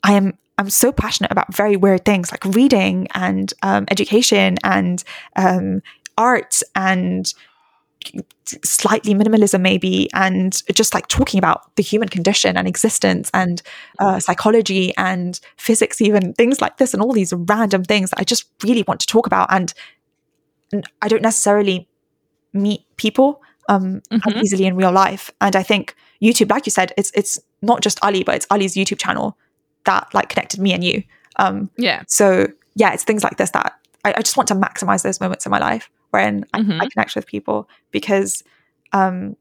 [0.03, 5.05] I am I'm so passionate about very weird things like reading and um, education and
[5.37, 5.83] um,
[6.17, 7.33] art and
[8.65, 13.63] slightly minimalism maybe and just like talking about the human condition and existence and
[14.01, 18.25] uh, psychology and physics even things like this and all these random things that I
[18.25, 19.53] just really want to talk about.
[19.53, 19.73] And
[20.73, 21.89] and I don't necessarily
[22.53, 24.43] meet people um, as Mhm.
[24.43, 25.31] easily in real life.
[25.41, 28.75] And I think YouTube, like you said, it's it's not just Ali, but it's Ali's
[28.75, 29.37] YouTube channel
[29.85, 31.03] that like connected me and you.
[31.37, 32.03] Um, Yeah.
[32.09, 35.47] so yeah, it's things like this that I, I just want to maximize those moments
[35.47, 36.91] in my life wherein I, I Mhm.
[36.91, 38.43] connect with people because
[38.93, 39.37] um,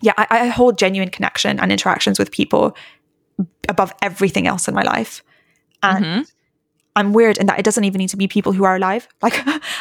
[0.00, 2.76] yeah, I, I hold genuine connection and interactions with people
[3.68, 5.22] above everything else in my life.
[5.82, 6.30] And Mhm.
[6.98, 9.06] I'm weird in that it doesn't even need to be people who are alive.
[9.22, 9.36] Like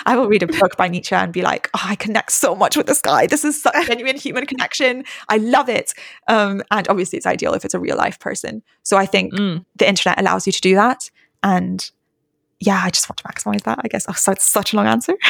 [0.06, 2.78] I will read a book by Nietzsche and be like, oh, I connect so much
[2.78, 3.28] with this guy.
[3.28, 5.04] This is such a genuine human connection.
[5.30, 5.94] I love it.
[6.28, 8.62] Um, and obviously it's ideal if it's a real life person.
[8.84, 9.66] So I think Mm.
[9.76, 11.10] the internet allows you to do that.
[11.44, 11.90] And
[12.60, 13.80] yeah, I just want to maximize that.
[13.84, 14.06] I guess.
[14.10, 15.16] Oh, so it's such a long answer.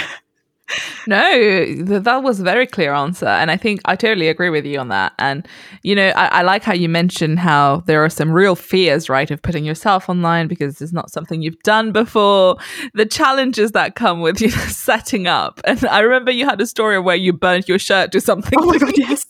[1.08, 3.28] No, th- that was a very clear answer.
[3.28, 5.14] And I think I totally agree with you on that.
[5.18, 5.48] And,
[5.84, 9.32] you know, I, I, like how you mentioned how there are some real fears, right,
[9.32, 12.58] of putting yourself online because it's not something you've done before.
[12.94, 15.62] The challenges that come with, you know, setting up.
[15.64, 18.60] And I remember you had a story where you burnt your shirt to something.
[18.60, 19.26] Oh my God, yes.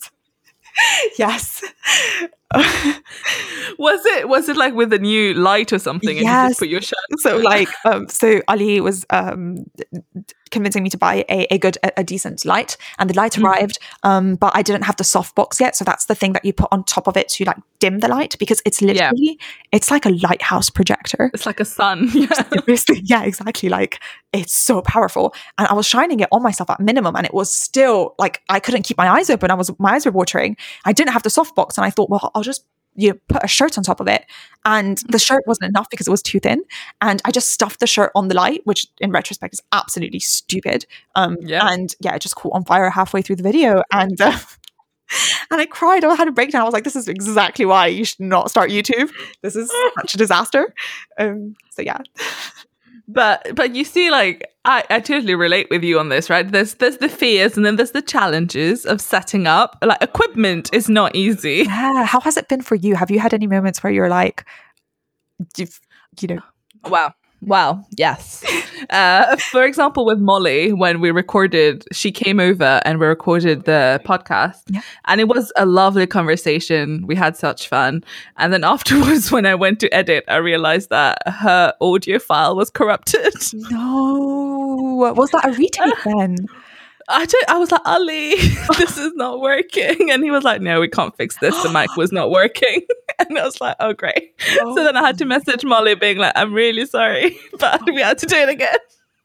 [1.16, 1.62] yes.
[3.78, 6.44] was it was it like with a new light or something and yes.
[6.44, 9.66] you just put your shirt so like um so ali was um
[10.50, 13.44] convincing me to buy a, a good a, a decent light and the light mm-hmm.
[13.44, 15.76] arrived um but i didn't have the soft box yet.
[15.76, 18.08] So that's the thing that you put on top of it to like dim the
[18.08, 19.46] light because it's literally yeah.
[19.72, 21.30] it's like a lighthouse projector.
[21.32, 22.10] It's like a sun.
[22.18, 22.42] Yeah.
[23.04, 23.68] yeah exactly.
[23.68, 24.00] Like
[24.32, 25.32] it's so powerful.
[25.56, 28.58] And i was shining it on myself at minimum and it was still like i
[28.60, 29.50] couldn't keep my eyes open.
[29.50, 30.56] I was my eyes were watering.
[30.84, 32.64] I didn't have the soft box and i thought well I'll just
[32.94, 34.26] you know, put a shirt on top of it.
[34.64, 36.64] And the shirt wasn't enough because it was too thin.
[37.00, 40.84] And I just stuffed the shirt on the light, which in retrospect is absolutely stupid.
[41.14, 41.68] Um, yeah.
[41.70, 43.82] And yeah, it just caught on fire halfway through the video.
[43.92, 44.36] And uh,
[45.50, 46.04] and I cried.
[46.04, 46.62] I had a breakdown.
[46.62, 49.10] I was like, this is exactly why you should not start YouTube.
[49.42, 50.74] This is such a disaster.
[51.18, 51.98] Um, so yeah
[53.08, 56.50] but but you see like I, I totally relate with you on this right?
[56.50, 59.78] There's there's the fears and then there's the challenges of setting up.
[59.82, 61.64] Like equipment is not easy.
[61.66, 62.04] Yeah.
[62.04, 62.94] How has it been for you?
[62.94, 64.44] Have you had any moments where you're like
[65.56, 65.80] you've
[66.20, 66.40] you know
[66.84, 67.84] wow Wow.
[67.96, 68.44] Yes.
[68.90, 74.00] Uh, for example, with Molly, when we recorded, she came over and we recorded the
[74.04, 74.80] podcast, yeah.
[75.04, 77.06] and it was a lovely conversation.
[77.06, 78.02] We had such fun.
[78.36, 82.70] And then afterwards, when I went to edit, I realized that her audio file was
[82.70, 83.34] corrupted.
[83.52, 85.12] No.
[85.16, 86.36] Was that a retake then?
[87.10, 88.36] I don't, I was like, Ali,
[88.78, 90.10] this is not working.
[90.10, 91.60] And he was like, no, we can't fix this.
[91.62, 92.82] The mic was not working.
[93.18, 94.34] and I was like, oh, great.
[94.60, 94.76] Oh.
[94.76, 95.28] So then I had to oh.
[95.28, 98.76] message Molly being like, I'm really sorry, but we had to do it again.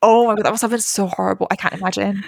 [0.01, 1.47] Oh my God, that must have been so horrible.
[1.51, 2.23] I can't imagine.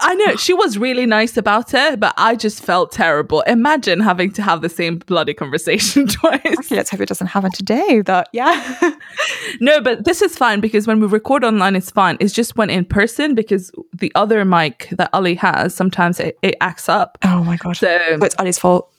[0.00, 3.42] I know she was really nice about it, but I just felt terrible.
[3.42, 6.40] Imagine having to have the same bloody conversation twice.
[6.44, 8.00] Okay, let's hope it doesn't happen today.
[8.02, 8.94] That yeah.
[9.60, 12.16] no, but this is fine because when we record online, it's fine.
[12.20, 16.56] It's just when in person because the other mic that Ali has sometimes it, it
[16.60, 17.18] acts up.
[17.24, 17.80] Oh my gosh!
[17.80, 18.90] So but it's Ali's fault.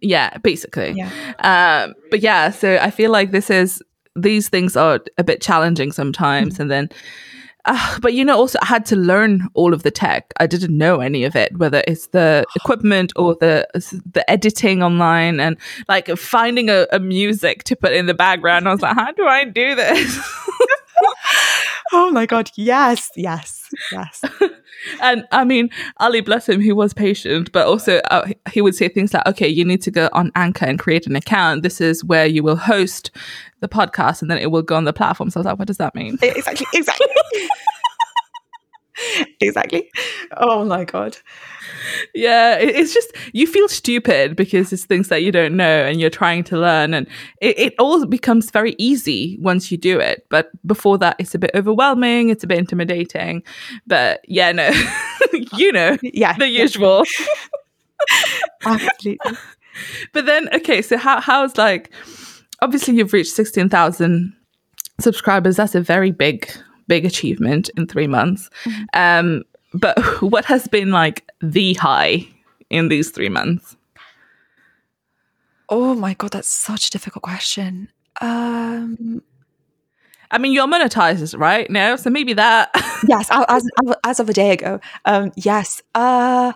[0.00, 0.92] Yeah, basically.
[0.92, 1.10] Yeah.
[1.38, 3.82] Um, but yeah, so I feel like this is
[4.14, 6.62] these things are a bit challenging sometimes, mm-hmm.
[6.62, 6.88] and then
[7.66, 10.32] uh, but you know, also I had to learn all of the tech.
[10.38, 13.66] I didn't know any of it, whether it's the equipment or the
[14.12, 15.56] the editing online, and
[15.88, 18.68] like finding a, a music to put in the background.
[18.68, 20.18] I was like, how do I do this?
[21.92, 22.50] oh my god!
[22.56, 24.22] Yes, yes, yes.
[25.02, 28.88] and I mean, Ali, bless him, he was patient, but also uh, he would say
[28.88, 31.62] things like, okay, you need to go on Anchor and create an account.
[31.62, 33.10] This is where you will host
[33.60, 35.30] the podcast and then it will go on the platform.
[35.30, 36.18] So I was like, what does that mean?
[36.22, 37.06] Exactly, exactly.
[39.40, 39.90] exactly.
[40.36, 41.16] Oh my God.
[42.14, 46.10] Yeah, it's just you feel stupid because it's things that you don't know and you're
[46.10, 47.06] trying to learn, and
[47.40, 50.26] it, it all becomes very easy once you do it.
[50.30, 53.42] But before that, it's a bit overwhelming, it's a bit intimidating.
[53.86, 54.70] But yeah, no,
[55.56, 57.04] you know, yeah, the usual.
[58.64, 59.36] Absolutely.
[60.12, 61.90] But then, okay, so how how's like
[62.62, 64.34] obviously you've reached sixteen thousand
[65.00, 65.56] subscribers.
[65.56, 66.50] That's a very big
[66.88, 68.50] big achievement in three months.
[68.64, 68.84] Mm-hmm.
[68.94, 72.26] Um, but what has been like the high
[72.70, 73.76] in these three months?
[75.68, 77.88] Oh my god, that's such a difficult question.
[78.20, 79.22] Um,
[80.30, 81.68] I mean, you're monetized, right?
[81.70, 82.70] No, so maybe that.
[83.08, 83.68] yes, as
[84.04, 84.80] as of a day ago.
[85.04, 85.82] Um, yes.
[85.94, 86.52] Uh,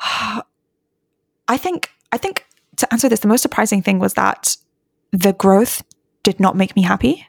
[1.48, 2.46] I think I think
[2.76, 4.56] to answer this, the most surprising thing was that
[5.12, 5.82] the growth
[6.22, 7.26] did not make me happy.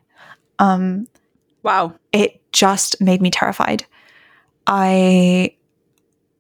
[0.60, 1.08] Um,
[1.64, 3.86] wow, it just made me terrified.
[4.68, 5.56] I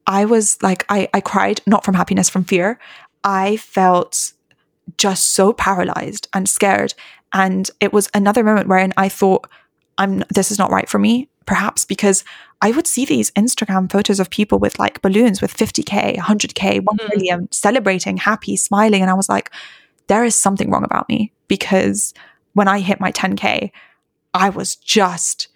[0.06, 2.80] I was like I I cried not from happiness from fear.
[3.24, 4.34] I felt
[4.98, 6.94] just so paralyzed and scared
[7.32, 9.50] and it was another moment wherein I thought
[9.98, 12.24] I'm this is not right for me perhaps because
[12.62, 16.98] I would see these Instagram photos of people with like balloons with 50k, 100k, 1
[16.98, 17.10] mm.
[17.10, 19.52] million celebrating, happy, smiling and I was like
[20.08, 22.14] there is something wrong about me because
[22.54, 23.72] when I hit my 10k
[24.34, 25.50] I was just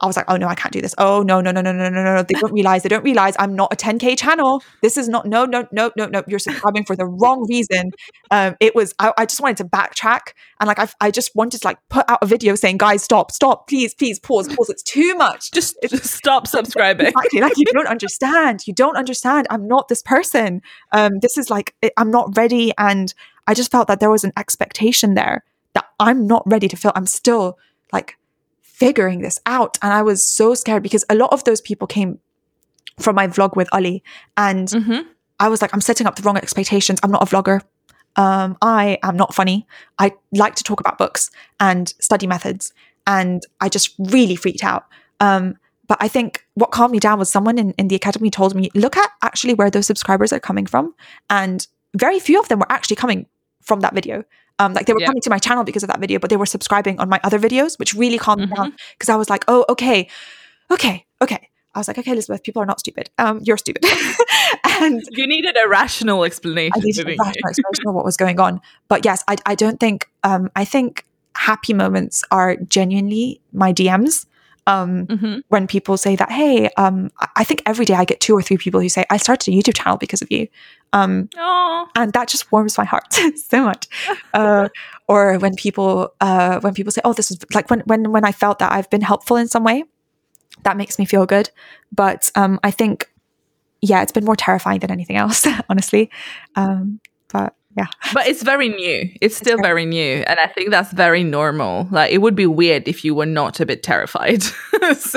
[0.00, 0.94] I was like, oh no, I can't do this.
[0.98, 2.22] Oh no, no, no, no, no, no, no.
[2.22, 4.62] They don't realize, they don't realize I'm not a 10K channel.
[4.82, 6.22] This is not, no, no, no, no, no.
[6.26, 7.92] You're subscribing for the wrong reason.
[8.30, 10.34] Um, it was, I, I just wanted to backtrack.
[10.60, 13.30] And like, I, I just wanted to like put out a video saying, guys, stop,
[13.30, 14.68] stop, please, please, pause, pause.
[14.68, 15.52] It's too much.
[15.52, 17.06] Just, just stop subscribing.
[17.06, 17.40] Exactly.
[17.40, 18.66] Like, you don't understand.
[18.66, 19.46] You don't understand.
[19.48, 20.60] I'm not this person.
[20.92, 22.72] Um, this is like, I'm not ready.
[22.78, 23.14] And
[23.46, 26.92] I just felt that there was an expectation there that I'm not ready to feel.
[26.96, 27.58] I'm still
[27.92, 28.18] like,
[28.74, 29.78] figuring this out.
[29.82, 32.18] And I was so scared because a lot of those people came
[32.98, 34.02] from my vlog with Ali.
[34.36, 35.08] And Mm-hmm.
[35.40, 37.00] I was like, I'm setting up the wrong expectations.
[37.02, 37.60] I'm not a vlogger.
[38.16, 39.66] Um, I am not funny.
[39.98, 42.72] I like to talk about books and study methods.
[43.06, 44.84] And I just really freaked out.
[45.18, 45.56] Um,
[45.88, 48.70] but I think what calmed me down was someone in, in the academy told me,
[48.74, 50.94] look at actually where those subscribers are coming from.
[51.28, 51.66] And
[51.96, 53.26] very few of them were actually coming
[53.64, 54.24] from that video.
[54.60, 55.06] Um, like they were Yeah.
[55.06, 57.38] coming to my channel because of that video, but they were subscribing on my other
[57.40, 58.54] videos, which really calmed me Mhm.
[58.56, 60.06] down because I was like, oh, okay,
[60.70, 61.48] okay, okay.
[61.74, 63.10] I was like, okay, Elizabeth, people are not stupid.
[63.18, 63.84] Um, you're stupid.
[64.80, 66.72] and You needed a rational explanation.
[66.76, 68.60] I needed a rational explanation of what was going on.
[68.88, 71.04] But yes, I, I don't think, um, I think
[71.36, 74.26] happy moments are genuinely my DMs.
[74.66, 75.42] Um, Mhm.
[75.48, 78.56] when people say that, hey, um, I think every day I get two or three
[78.56, 80.48] people who say, I started a YouTube channel because of you.
[80.94, 81.86] Um, Aw.
[81.96, 83.88] and that just warms my heart so much.
[84.32, 84.68] Uh,
[85.08, 88.32] or when people, uh, when people say, oh, this is like when, when, when I
[88.32, 89.84] felt that I've been helpful in some way,
[90.62, 91.50] that makes me feel good.
[91.92, 93.10] But, um, I think,
[93.82, 96.10] yeah, it's been more terrifying than anything else, honestly.
[96.54, 97.00] Um,
[97.76, 97.86] yeah.
[98.12, 99.10] But it's very new.
[99.20, 100.22] It's still very new.
[100.26, 101.88] And I think that's very normal.
[101.90, 104.42] Like it would be weird if you were not a bit terrified.
[104.42, 104.54] so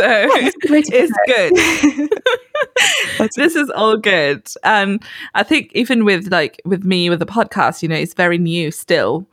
[0.03, 0.57] it's
[1.27, 2.09] good.
[3.35, 4.47] This is all good.
[4.63, 5.03] And
[5.35, 8.71] I think even with like with me with the podcast, you know, it's very new
[8.71, 9.27] still.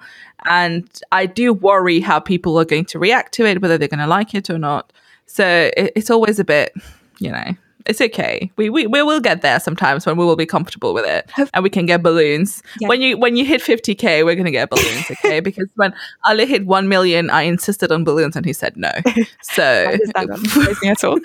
[0.47, 4.01] And I do worry how people are going to react to it, whether they're going
[4.01, 4.93] to like it or not.
[5.27, 6.75] So it, it's always a bit,
[7.19, 7.55] you know,
[7.87, 8.51] it's okay.
[8.57, 11.63] We, we we will get there sometimes when we will be comfortable with it and
[11.63, 12.63] we can get balloons.
[12.81, 12.89] Yeah.
[12.89, 15.41] When you when you hit 50k, we're gonna get balloons, okay?
[15.49, 15.95] because when
[16.27, 18.91] Ali hit one million, I insisted on balloons and he said no.
[19.43, 21.19] So That is- that doesn't surprise me at all.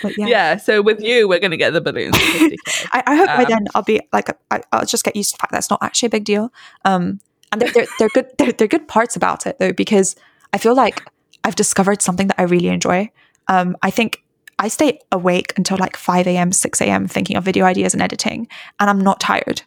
[0.00, 0.26] But yeah.
[0.26, 0.56] yeah.
[0.56, 2.14] so with you, we're gonna get the balloons.
[2.14, 2.86] I, 50K.
[3.06, 5.40] I, hope by Um, then I'll be like I, I'll just get used to the
[5.40, 6.52] fact that's not actually a big deal.
[6.84, 8.26] Um, and they're, they're, they're good.
[8.38, 10.16] They're, they're good parts about it though because
[10.54, 11.02] I feel like
[11.44, 13.10] I've discovered something that I really enjoy.
[13.48, 14.21] Um, I think
[14.58, 17.08] I stay awake until like five a.m., six a.m.
[17.08, 18.48] thinking of video ideas and editing,
[18.78, 19.62] and I'm not tired.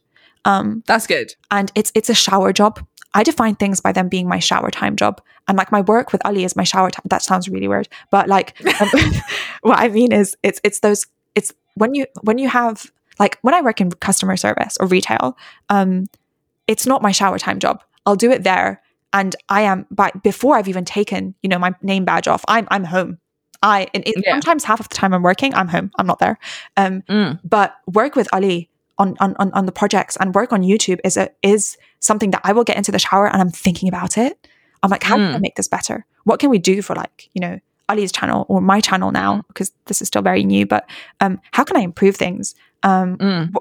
[0.46, 1.34] Um, That's good.
[1.52, 2.86] and it's it's a shower job.
[3.14, 6.24] I define things by them being my shower time job, and like my work with
[6.26, 7.04] Ali is my shower time.
[7.06, 8.90] That sounds really weird, but like um,
[9.62, 13.54] what I mean is it's it's those it's when you when you have like when
[13.54, 15.38] I work in customer service or retail,
[15.70, 16.06] um,
[16.68, 17.84] it's not my shower time job.
[18.06, 18.82] I'll do it there,
[19.14, 22.46] and I am by before I've even taken you know my name badge off.
[22.48, 23.18] I'm I'm home.
[23.64, 24.32] I and it, Yeah.
[24.34, 25.92] sometimes half of the time I'm working, I'm home.
[25.98, 26.38] I'm not there.
[26.78, 27.40] Um, Mm.
[27.44, 31.18] but work with Ali on, on on on the projects and work on YouTube is
[31.18, 34.48] a is something that I will get into the shower and I'm thinking about it.
[34.84, 35.42] I'm like, how can I Mm.
[35.42, 36.06] make this better?
[36.24, 39.72] What can we do for like you know Ali's channel or my channel now because
[39.86, 40.66] this is still very new.
[40.66, 40.90] But
[41.22, 42.56] um, how can I improve things?
[42.84, 43.54] Um, Mm.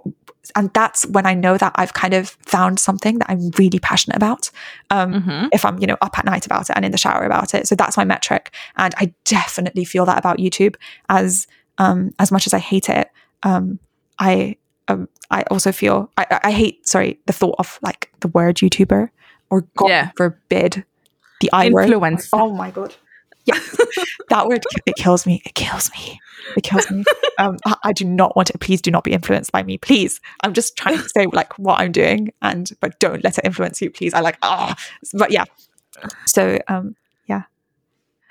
[0.56, 4.16] And that's when I know that I've kind of found something that I'm really passionate
[4.16, 4.50] about.
[4.90, 5.48] Um, Mhm.
[5.52, 7.66] if I'm, you know, up at night about it and in the shower about it.
[7.68, 8.52] So that's my metric.
[8.76, 10.76] And I definitely feel that about YouTube
[11.08, 11.46] as
[11.78, 13.10] um as much as I hate it.
[13.42, 13.78] Um
[14.18, 14.56] I
[14.88, 19.08] um I also feel I, I- hate, sorry, the thought of like the word YouTuber
[19.50, 20.10] or God Yeah.
[20.16, 20.84] forbid
[21.40, 21.84] the I word.
[21.84, 22.28] Influence.
[22.32, 22.94] Oh my god.
[23.44, 23.58] Yeah.
[24.30, 25.42] that word it kills me.
[25.44, 26.20] It kills me.
[26.56, 27.04] It kills me.
[27.36, 28.60] Um I, I do not want it.
[28.60, 29.76] Please do not be influenced by me.
[29.76, 30.20] Please.
[30.42, 33.82] I'm just trying to say like what I'm doing and but don't let it influence
[33.82, 34.14] you, please.
[34.14, 34.76] I like ah
[35.14, 35.44] but yeah.
[36.26, 36.94] So um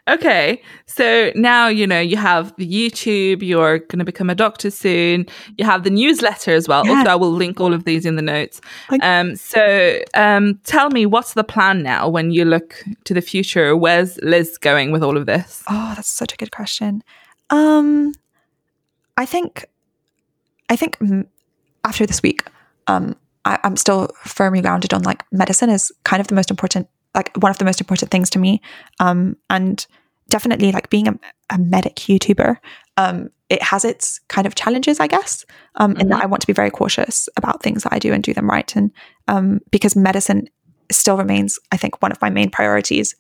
[0.05, 3.41] Okay, so now you know you have the YouTube.
[3.41, 5.25] You're going to become a doctor soon.
[5.57, 6.85] You have the newsletter as well.
[6.85, 6.97] Yeah.
[6.97, 8.59] Also, I will link all of these in the notes.
[9.01, 13.77] Um, so, um, tell me, what's the plan now when you look to the future?
[13.77, 15.63] Where's Liz going with all of this?
[15.69, 17.01] Oh, that's such a good question.
[17.49, 18.13] Um,
[19.15, 19.65] I think,
[20.69, 20.97] I think
[21.85, 22.43] after this week,
[22.87, 26.89] um, I, I'm still firmly grounded on like medicine is kind of the most important,
[27.15, 28.61] like one of the most important things to me.
[28.99, 29.85] Um, and
[30.29, 32.57] definitely like being a, a medic YouTuber,
[32.97, 35.45] um, it has its kind of challenges, I guess.
[35.75, 38.23] Um, in that I want to be very cautious about things that I do and
[38.23, 38.91] do them right, and
[39.27, 40.47] um, because medicine
[40.91, 43.15] still remains, I think, one of my main priorities.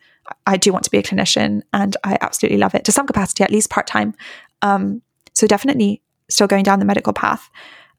[0.47, 3.43] I do want to be a clinician and I absolutely love it to some capacity,
[3.43, 4.13] at least part time.
[4.61, 5.01] Um,
[5.33, 7.49] so definitely still going down the medical path.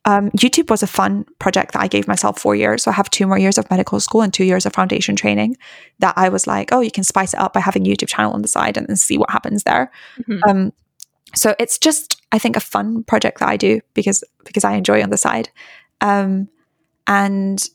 [0.07, 2.82] Um, YouTube was a fun project that I gave myself four years.
[2.82, 5.57] So I have two more years of medical school and two years of foundation training
[6.00, 8.32] that I was like, oh, you can spice it up by having a YouTube channel
[8.32, 9.90] on the side and then see what happens there.
[10.28, 10.40] Mhm.
[10.46, 10.72] Um,
[11.34, 15.02] so it's just, I think, a fun project that I do because because I enjoy
[15.02, 15.48] on the side.
[16.00, 16.48] Um,
[17.07, 17.66] and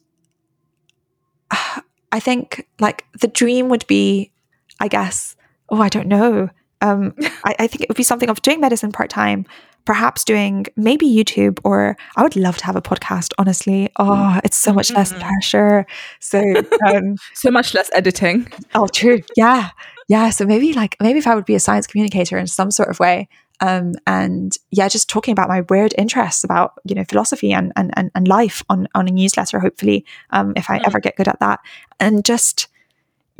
[2.11, 4.31] I think like the dream would be,
[4.79, 5.35] I guess,
[5.69, 6.49] oh, I don't know.
[6.81, 7.13] Um,
[7.43, 9.45] I, I think it would be something of doing medicine part time,
[9.85, 13.33] perhaps doing maybe YouTube, or I would love to have a podcast.
[13.37, 15.21] Honestly, oh, it's so much less Mhm.
[15.21, 15.85] pressure.
[16.19, 16.41] So,
[16.87, 18.47] um, So much less editing.
[18.75, 19.71] oh, true, yeah,
[20.07, 22.89] yeah, so maybe like maybe if I would be a science communicator in some sort
[22.89, 23.29] of way,
[23.61, 27.91] um, and yeah, just talking about my weird interests about you know philosophy and and
[27.95, 29.59] and, and life on on a newsletter.
[29.59, 30.87] Hopefully, um, if I mm.
[30.87, 31.59] ever get good at that,
[31.99, 32.67] and just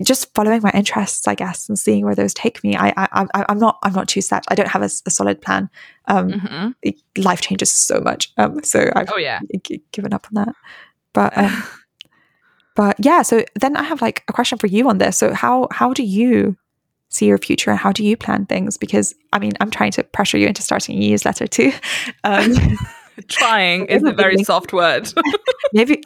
[0.04, 2.76] just following my interests, I guess, and seeing where those take me.
[2.76, 4.44] I, I, I am not, I'm not too set.
[4.48, 5.70] I don't have a, a solid plan.
[6.08, 7.22] Um, mm-hmm.
[7.22, 8.32] life changes so much.
[8.38, 9.40] Um, so I've oh, yeah.
[9.64, 10.56] g- given up on that.
[11.14, 11.64] But, um,
[12.76, 13.22] but yeah.
[13.22, 15.18] So then I have like a question for you on this.
[15.18, 16.58] So how, how do you
[17.10, 18.78] see your future and how do you plan things?
[18.78, 21.74] Because I mean, I'm trying to pressure you into starting a newsletter too.
[22.24, 22.54] Um,
[23.28, 25.12] Trying is a very soft word.
[25.74, 26.02] maybe,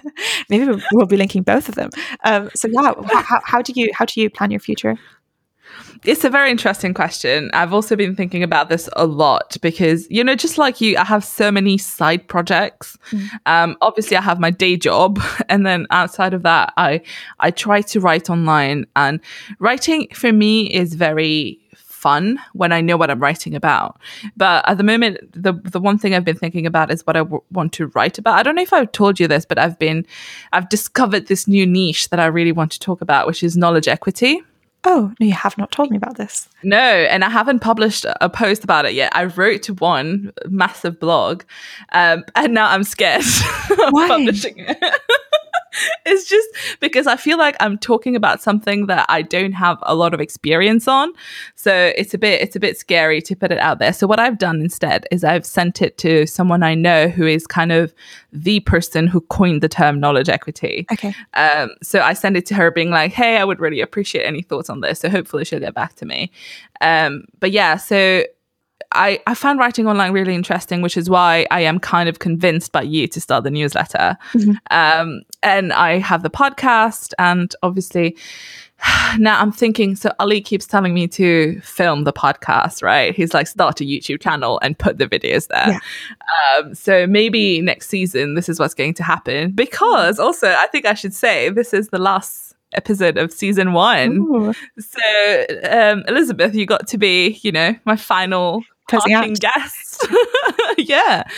[0.48, 1.90] maybe we'll be linking both of them.
[2.24, 4.98] Um, so yeah, how, how do you how do you plan your future?
[6.04, 7.50] It's a very interesting question.
[7.52, 11.04] I've also been thinking about this a lot because, you know, just like you, I
[11.04, 12.96] have so many side projects.
[13.10, 13.28] Mm.
[13.46, 17.00] Um, obviously, I have my day job, and then outside of that, I
[17.40, 18.86] I try to write online.
[18.94, 19.20] And
[19.58, 21.58] writing for me is very
[21.98, 24.00] fun when I know what I'm writing about.
[24.36, 27.20] But at the moment, the the one thing I've been thinking about is what I
[27.20, 28.38] w- want to write about.
[28.38, 30.06] I don't know if I've told you this, but I've been
[30.52, 33.88] I've discovered this new niche that I really want to talk about, which is knowledge
[33.88, 34.42] equity.
[34.84, 36.48] Oh, no, you have not told me about this.
[36.62, 39.10] No, and I haven't published a post about it yet.
[39.14, 41.42] I wrote to one massive blog,
[41.92, 43.22] um, and now I'm scared
[43.70, 44.78] of publishing it.
[46.06, 46.48] it's just
[46.80, 50.20] because I feel like I'm talking about something that I don't have a lot of
[50.20, 51.12] experience on.
[51.54, 53.92] So it's a bit it's a bit scary to put it out there.
[53.92, 57.46] So what I've done instead is I've sent it to someone I know who is
[57.46, 57.94] kind of
[58.32, 60.86] the person who coined the term knowledge equity.
[60.92, 61.14] Okay.
[61.34, 64.42] Um, so I send it to her being like, hey, I would really appreciate any
[64.42, 65.00] thoughts on this.
[65.00, 66.30] So hopefully she'll get back to me.
[66.80, 68.24] Um, but yeah, so
[68.92, 72.72] I, I found writing online really interesting, which is why I am kind of convinced
[72.72, 74.16] by you to start the newsletter.
[74.32, 74.52] Mm-hmm.
[74.70, 78.16] Um, and I have the podcast, and obviously,
[79.18, 79.94] now I'm thinking.
[79.94, 83.14] So Ali keeps telling me to film the podcast, right?
[83.14, 85.68] He's like, start a YouTube channel and put the videos there.
[85.68, 86.58] Yeah.
[86.58, 89.52] Um, so maybe next season, this is what's going to happen.
[89.52, 94.18] Because also, I think I should say this is the last episode of season one.
[94.18, 94.52] Ooh.
[94.78, 100.06] So, um, Elizabeth, you got to be, you know, my final parting guest.
[100.78, 101.28] yeah.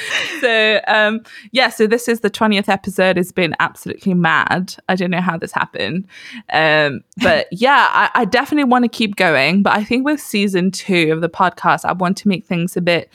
[0.41, 1.21] So, um,
[1.53, 1.69] yeah.
[1.69, 3.19] So this is the twentieth episode.
[3.19, 4.75] It's been absolutely mad.
[4.89, 6.07] I don't know how this happened,
[6.53, 9.63] um, but yeah, I, I definitely want to keep going.
[9.63, 12.81] But I think with season two of the podcast, I want to make things a
[12.81, 13.11] bit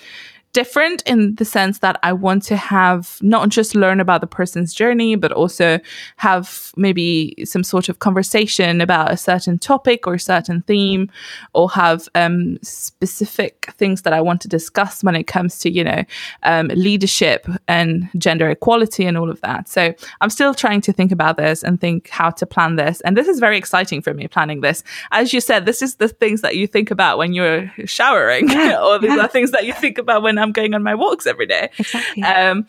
[0.56, 4.74] different in the sense that I want to have not just learn about the person's
[4.74, 5.82] journey, but also
[6.16, 11.12] have maybe some sort of conversation about a certain topic or a certain theme,
[11.54, 15.84] or have um, specific things that I want to discuss when it comes to, you
[15.84, 16.06] know,
[16.44, 19.68] um, leadership and gender equality and all of that.
[19.68, 23.02] So I'm still trying to think about this and think how to plan this.
[23.02, 24.86] And this is very exciting for me, planning this.
[25.12, 28.50] As you said, this is the things that you think about when you're showering,
[28.86, 31.48] or these are things that you think about when I'm going on my walks every
[31.48, 31.70] day.
[31.78, 32.24] Exactly.
[32.24, 32.68] Um,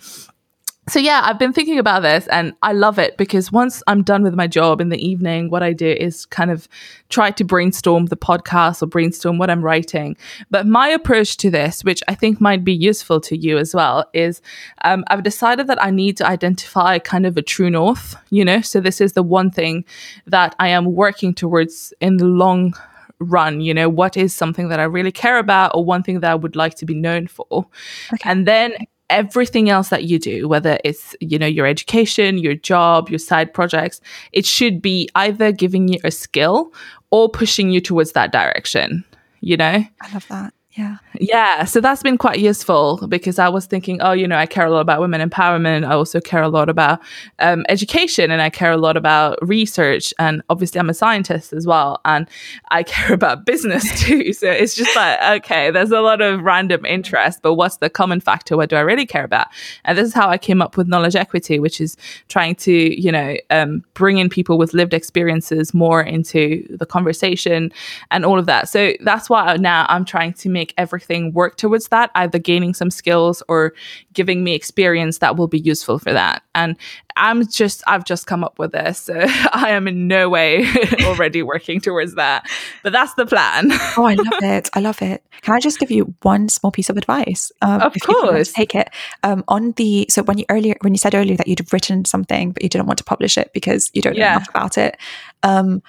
[0.89, 4.23] so yeah, I've been thinking about this and I love it because once I'm done
[4.23, 6.69] with my job in the evening, what I do is kind of
[7.09, 10.17] try to brainstorm the podcast or brainstorm what I'm writing.
[10.49, 14.09] But my approach to this, which I think might be useful to you as well,
[14.15, 14.41] is
[14.85, 18.61] um, I've decided that I need to identify kind of a true north, you know?
[18.61, 19.85] So this is the one thing
[20.27, 22.75] that I am working towards in the long
[23.19, 26.31] run you know what is something that i really care about or one thing that
[26.31, 27.67] i would like to be known for.
[28.13, 28.31] Okay.
[28.31, 28.73] and then
[29.09, 33.55] everything else that you do whether it's you know your education your job your side
[33.55, 34.01] projects
[34.33, 36.73] it should be either giving you a skill
[37.11, 39.05] or pushing you towards that direction
[39.41, 39.85] you know?
[40.01, 40.99] I love that yeah.
[41.19, 41.65] Yeah.
[41.65, 44.71] So that's been quite useful because I was thinking, oh, you know, I care a
[44.71, 45.87] lot about women empowerment.
[45.87, 47.01] I also care a lot about
[47.39, 50.13] um, education and I care a lot about research.
[50.19, 52.01] And obviously, I'm a scientist as well.
[52.05, 52.29] And
[52.69, 54.35] I care about business too.
[54.35, 58.21] So it's just like, okay, there's a lot of random interest, but what's the common
[58.21, 58.55] factor?
[58.57, 59.47] What do I really care about?
[59.87, 61.97] And this is how I came up with knowledge equity, which is
[62.29, 67.73] trying to, you know, um, bring in people with lived experiences more into the conversation
[68.11, 68.69] and all of that.
[68.69, 72.75] So that's why now I'm trying to make make everything work towards that, either gaining
[72.75, 73.73] some skills or
[74.13, 76.43] giving me experience that will be useful for that.
[76.55, 76.77] And
[77.17, 78.99] I'm just, I've just come up with this.
[78.99, 79.15] So
[79.53, 80.67] I am in no way
[81.05, 82.49] already working towards that.
[82.83, 83.69] But that's the plan.
[83.97, 84.71] oh, I love it.
[84.75, 85.23] I love it.
[85.43, 87.53] Can I just give you one small piece of advice?
[87.63, 88.53] Um, of course.
[88.53, 88.91] take it.
[89.23, 92.53] Um, on the, so when you earlier, when you said earlier that you'd written something,
[92.53, 94.97] but you didn't want to publish it because you don't know enough about it.
[95.43, 95.83] Um,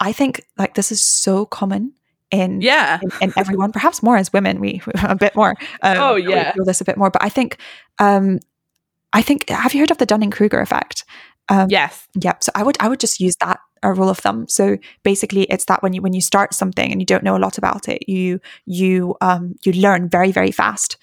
[0.00, 1.94] I think like this is so common
[2.32, 2.98] in yeah.
[3.02, 6.52] in, in everyone perhaps more as women we, a bit more um, oh yeah.
[6.52, 7.58] feel this a bit more but i think
[7.98, 8.40] um
[9.12, 11.04] i think have you heard of the dunning-kruger effect?
[11.48, 12.08] Um, yes.
[12.14, 14.46] yeah so i would i would just use that a rule of thumb.
[14.48, 17.38] So basically, it's that when you when you start something and you don't know a
[17.38, 20.96] lot about it, you you um, you learn very very fast,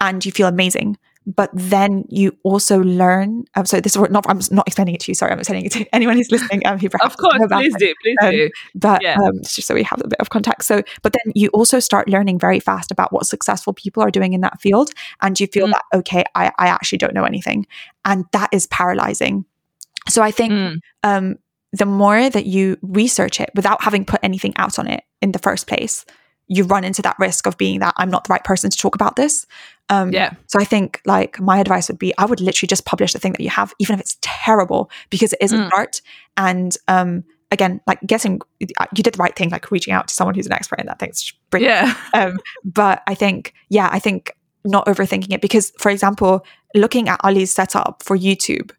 [0.00, 0.96] and you feel amazing
[1.26, 3.44] but then you also learn.
[3.56, 4.24] Um, so this is not.
[4.28, 5.14] I'm not explaining it to you.
[5.14, 6.64] Sorry, I'm explaining it to anyone who's listening.
[6.66, 7.78] Um, who perhaps of course, please it.
[7.78, 8.50] do, please um, do.
[8.74, 9.16] But yeah.
[9.16, 10.68] um, just so we have a bit of context.
[10.68, 14.34] So, but then you also start learning very fast about what successful people are doing
[14.34, 15.72] in that field, and you feel mm.
[15.72, 17.66] that okay, I, I actually don't know anything,
[18.04, 19.44] and that is paralyzing.
[20.08, 20.80] So I think mm.
[21.02, 21.36] um,
[21.72, 25.40] the more that you research it without having put anything out on it in the
[25.40, 26.04] first place,
[26.48, 28.94] you run into that risk of being that I'm not the right person to talk
[28.94, 29.46] about this.
[29.88, 30.34] Um, yeah.
[30.46, 33.32] So I think like my advice would be I would literally just publish the thing
[33.32, 35.70] that you have, even if it's terrible, because it isn't mm.
[35.76, 36.00] art.
[36.36, 40.34] And um, again, like guessing you did the right thing, like reaching out to someone
[40.34, 41.10] who's an expert in that thing.
[41.10, 41.88] It's brilliant.
[41.88, 41.96] Yeah.
[42.14, 44.32] Um, but I think, yeah, I think
[44.64, 48.72] not overthinking it because, for example, looking at Ali's setup for YouTube,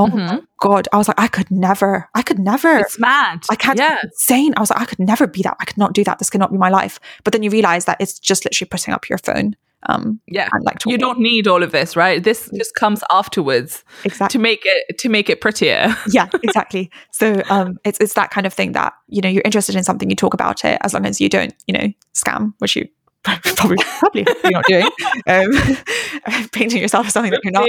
[0.00, 0.18] Oh mm-hmm.
[0.18, 0.88] my god!
[0.94, 2.78] I was like, I could never, I could never.
[2.78, 3.42] It's mad.
[3.50, 3.78] I can't.
[3.78, 3.98] Yeah.
[4.02, 4.54] insane.
[4.56, 5.58] I was like, I could never be that.
[5.60, 6.18] I could not do that.
[6.18, 6.98] This cannot be my life.
[7.22, 9.56] But then you realize that it's just literally putting up your phone.
[9.88, 12.22] Um, yeah, like you don't need all of this, right?
[12.22, 15.94] This just comes afterwards, exactly to make it to make it prettier.
[16.10, 16.90] yeah, exactly.
[17.12, 20.10] So um, it's it's that kind of thing that you know you're interested in something,
[20.10, 22.88] you talk about it, as long as you don't you know scam, which you
[23.22, 24.88] probably probably you're not doing
[25.26, 27.68] um, painting yourself as something that you're not.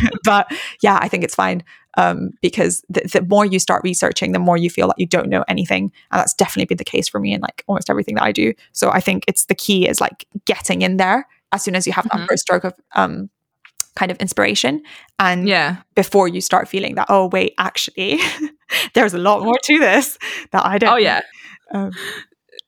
[0.00, 1.62] But, but, yeah i think it's fine
[1.96, 5.28] um, because the, the, more you start researching the more you feel like you don't
[5.28, 5.92] know anything.
[6.10, 8.52] And that's definitely been the case for me in like almost everything that i do.
[8.72, 11.92] So i think it's the key is like getting in there as soon as you
[11.92, 12.18] have mm-hmm.
[12.18, 13.30] that first stroke of um,
[13.94, 14.82] kind of inspiration.
[15.20, 15.76] And yeah.
[15.94, 18.18] before you start feeling that oh wait actually
[18.94, 20.18] there's a lot more to this
[20.50, 21.20] that i don't oh yeah.
[21.72, 21.92] Um,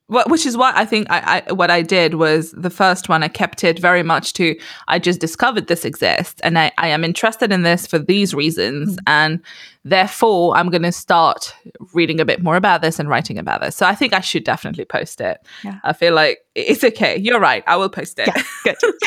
[0.09, 3.27] which is why I think I, I, what I did was the first one I
[3.27, 7.51] kept it very much to I just discovered this exists and I, I am interested
[7.51, 9.03] in this for these reasons mm-hmm.
[9.07, 9.41] and
[9.83, 11.53] therefore I'm going to start
[11.93, 13.75] reading a bit more about this and writing about this.
[13.75, 15.45] So I think I should definitely post it.
[15.63, 15.79] Yeah.
[15.83, 17.17] I feel like it's okay.
[17.17, 17.63] You're right.
[17.67, 18.29] I will post it.
[18.33, 18.75] Yeah, good.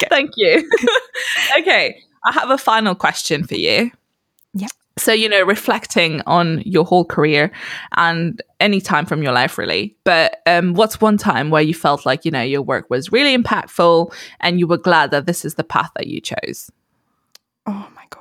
[0.00, 0.08] good.
[0.08, 0.68] Thank you.
[1.58, 3.92] okay, I have a final question for you.
[4.54, 7.50] Yeah so you know reflecting on your whole career
[7.96, 9.96] and any time from your life really.
[10.04, 13.36] But um, what's one time where you felt like you know your work was really
[13.36, 16.70] impactful and you were glad that this is the path that you chose?
[17.66, 18.20] Oh my god.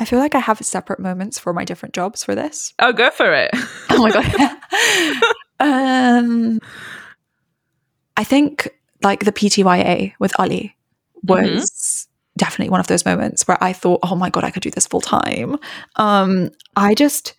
[0.00, 2.72] I feel like i have separate moments for my different jobs for this.
[2.78, 3.50] Oh go for it.
[3.90, 5.24] Oh my god.
[5.60, 6.60] Um
[8.16, 8.68] i think
[9.02, 10.76] like the ptya with ali
[11.24, 11.97] was mm-hmm
[12.38, 14.86] definitely one of those moments where I thought, oh my God, I could do this
[14.86, 15.58] full time.
[15.96, 17.34] Um, I just,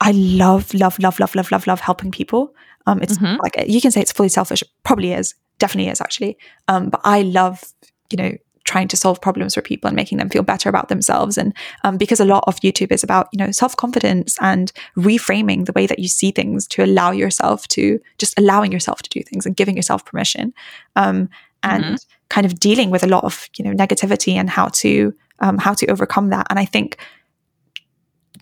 [0.00, 2.54] I love, love, love, love, love, love, love helping people.
[2.86, 3.40] Um, it's mm-hmm.
[3.40, 6.36] like, you can say it's fully selfish, probably is, definitely is actually.
[6.68, 7.62] Um, but I love,
[8.10, 8.32] you know,
[8.64, 11.36] trying to solve problems for people and making them feel better about themselves.
[11.36, 11.54] And
[11.84, 15.72] um, because a lot of YouTube is about, you know, self confidence and reframing the
[15.72, 19.46] way that you see things to allow yourself to just allowing yourself to do things
[19.46, 20.52] and giving yourself permission.
[20.96, 21.28] Um,
[21.62, 21.94] and mm-hmm
[22.32, 25.74] kind of dealing with a lot of you know negativity and how to um, how
[25.74, 26.46] to overcome that.
[26.48, 26.96] And I think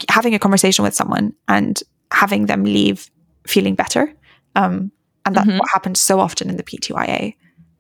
[0.09, 3.11] having a conversation with someone and having them leave
[3.49, 4.15] feeling better,
[4.55, 4.93] um,
[5.27, 5.59] and that's mm-hmm.
[5.59, 7.35] what happened so often in the PTYA,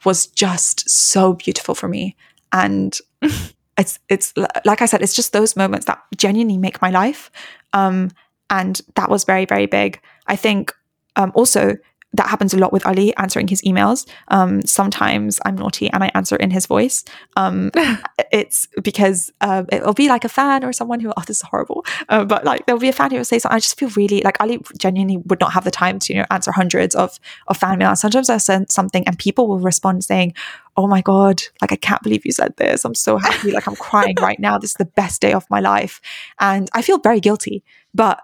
[0.04, 2.16] was just so beautiful for me.
[2.50, 2.98] And
[3.78, 4.34] it's it's
[4.64, 7.30] like I said, it's just those moments that genuinely make my life.
[7.72, 8.10] Um,
[8.50, 10.00] and that was very very big.
[10.26, 10.74] I think
[11.14, 11.76] um, also
[12.12, 14.06] that happens a lot with Ali answering his emails.
[14.28, 17.04] Um, sometimes I'm naughty and I answer in his voice.
[17.36, 17.70] Um,
[18.32, 21.84] it's because uh, it'll be like a fan or someone who, oh, this is horrible.
[22.08, 23.56] Uh, but like there'll be a fan who will say something.
[23.56, 26.26] I just feel really like Ali genuinely would not have the time to, you know,
[26.30, 27.94] answer hundreds of, of fan mail.
[27.94, 30.34] Sometimes I send something and people will respond saying,
[30.76, 32.84] oh my God, like I can't believe you said this.
[32.84, 33.52] I'm so happy.
[33.52, 34.58] Like I'm crying right now.
[34.58, 36.00] This is the best day of my life.
[36.40, 37.62] And I feel very guilty,
[37.94, 38.20] but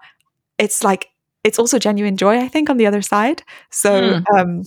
[0.57, 1.09] it's like
[1.47, 3.41] it's also genuine joy, I think, on the other side.
[3.71, 4.25] So, mm.
[4.37, 4.63] um,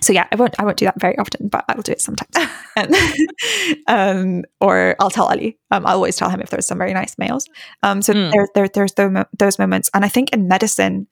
[0.00, 2.00] so yeah, I won't I won't do that very often, but I will do it
[2.00, 2.30] sometimes.
[3.88, 5.58] um, or I'll tell Ali.
[5.70, 7.48] Um, I'll always tell him if there's some very nice mails.
[7.82, 8.32] Um, so mm.
[8.32, 11.08] there, there, there's those, those moments, and I think in medicine,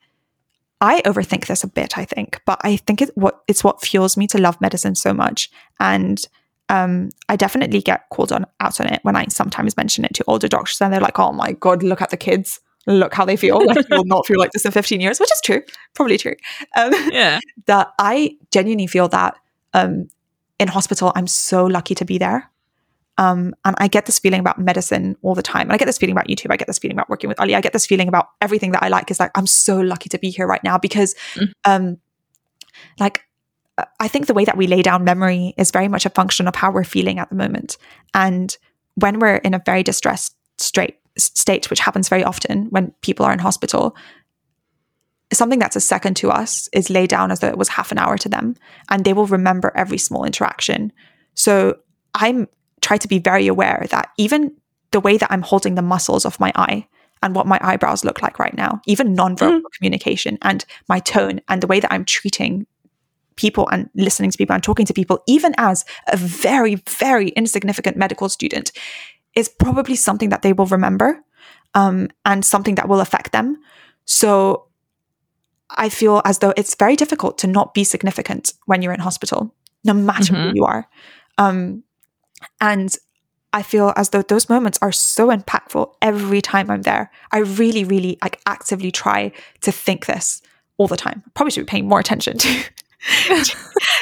[0.79, 1.97] I overthink this a bit.
[1.97, 5.13] I think, but I think it, what it's what fuels me to love medicine so
[5.13, 5.49] much,
[5.79, 6.23] and
[6.69, 10.23] um, I definitely get called on out on it when I sometimes mention it to
[10.27, 13.37] older doctors, and they're like, "Oh my god, look at the kids." Look how they
[13.37, 13.61] feel.
[13.71, 15.61] Like you will not feel like this in 15 years, which is true,
[15.93, 16.35] probably true.
[16.75, 17.39] Um, yeah.
[17.67, 19.35] That I genuinely feel that
[19.73, 20.07] um,
[20.59, 22.49] in hospital, I'm so lucky to be there.
[23.17, 25.63] Um, and I get this feeling about medicine all the time.
[25.63, 26.51] And I get this feeling about YouTube.
[26.51, 27.55] I get this feeling about working with Ali.
[27.55, 30.17] I get this feeling about everything that I like is like, I'm so lucky to
[30.17, 31.51] be here right now because, mm.
[31.65, 31.97] um,
[32.99, 33.21] like,
[33.99, 36.55] I think the way that we lay down memory is very much a function of
[36.55, 37.77] how we're feeling at the moment.
[38.13, 38.55] And
[38.95, 43.33] when we're in a very distressed straight state, which happens very often when people are
[43.33, 43.95] in hospital,
[45.33, 47.97] something that's a second to us is laid down as though it was half an
[47.97, 48.55] hour to them,
[48.89, 50.91] and they will remember every small interaction.
[51.33, 51.77] So
[52.13, 52.47] I'm
[52.81, 54.53] try to be very aware that even
[54.91, 56.87] the way that I'm holding the muscles of my eye
[57.23, 59.71] and what my eyebrows look like right now, even nonverbal mm.
[59.77, 62.65] communication and my tone and the way that I'm treating
[63.35, 67.95] people and listening to people and talking to people, even as a very, very insignificant
[67.95, 68.71] medical student,
[69.35, 71.23] is probably something that they will remember
[71.73, 73.57] um, and something that will affect them.
[74.05, 74.67] So
[75.69, 79.53] I feel as though it's very difficult to not be significant when you're in hospital,
[79.83, 80.49] no matter mm-hmm.
[80.49, 80.87] who you are.
[81.37, 81.83] Um,
[82.59, 82.93] and
[83.53, 87.11] I feel as though those moments are so impactful every time I'm there.
[87.31, 90.41] I really, really like actively try to think this
[90.77, 91.23] all the time.
[91.33, 92.63] Probably should be paying more attention to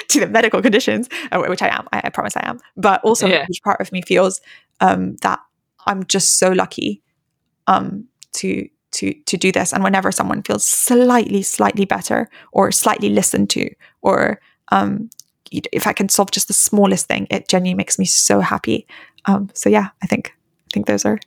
[0.10, 1.88] to the medical conditions, uh, which I am.
[1.94, 2.60] I, I promise I am.
[2.76, 3.42] But also, yeah.
[3.42, 4.42] a huge part of me feels
[4.82, 5.40] um, that
[5.86, 7.02] I'm just so lucky
[7.68, 9.74] um, to to to do this.
[9.74, 13.70] And whenever someone feels slightly, slightly better, or slightly listened to,
[14.02, 14.40] or
[14.72, 15.10] um,
[15.52, 18.88] if I can solve just the smallest thing, it genuinely makes me so happy.
[19.26, 20.34] Um, so yeah, I think
[20.68, 21.20] I think those are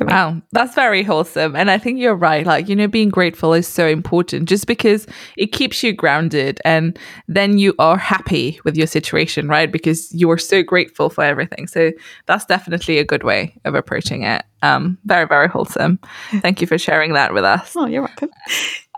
[0.00, 1.56] Wow, that's very wholesome.
[1.56, 2.44] And I think you're right.
[2.44, 5.06] Like, you know, being grateful is so important just because
[5.38, 9.72] it keeps you grounded and then you are happy with your situation, right?
[9.72, 11.66] Because you are so grateful for everything.
[11.66, 11.92] So
[12.26, 14.44] that's definitely a good way of approaching it.
[14.60, 15.98] Um, very, very wholesome.
[16.40, 17.74] Thank you for sharing that with us.
[17.74, 18.30] Oh, you're welcome.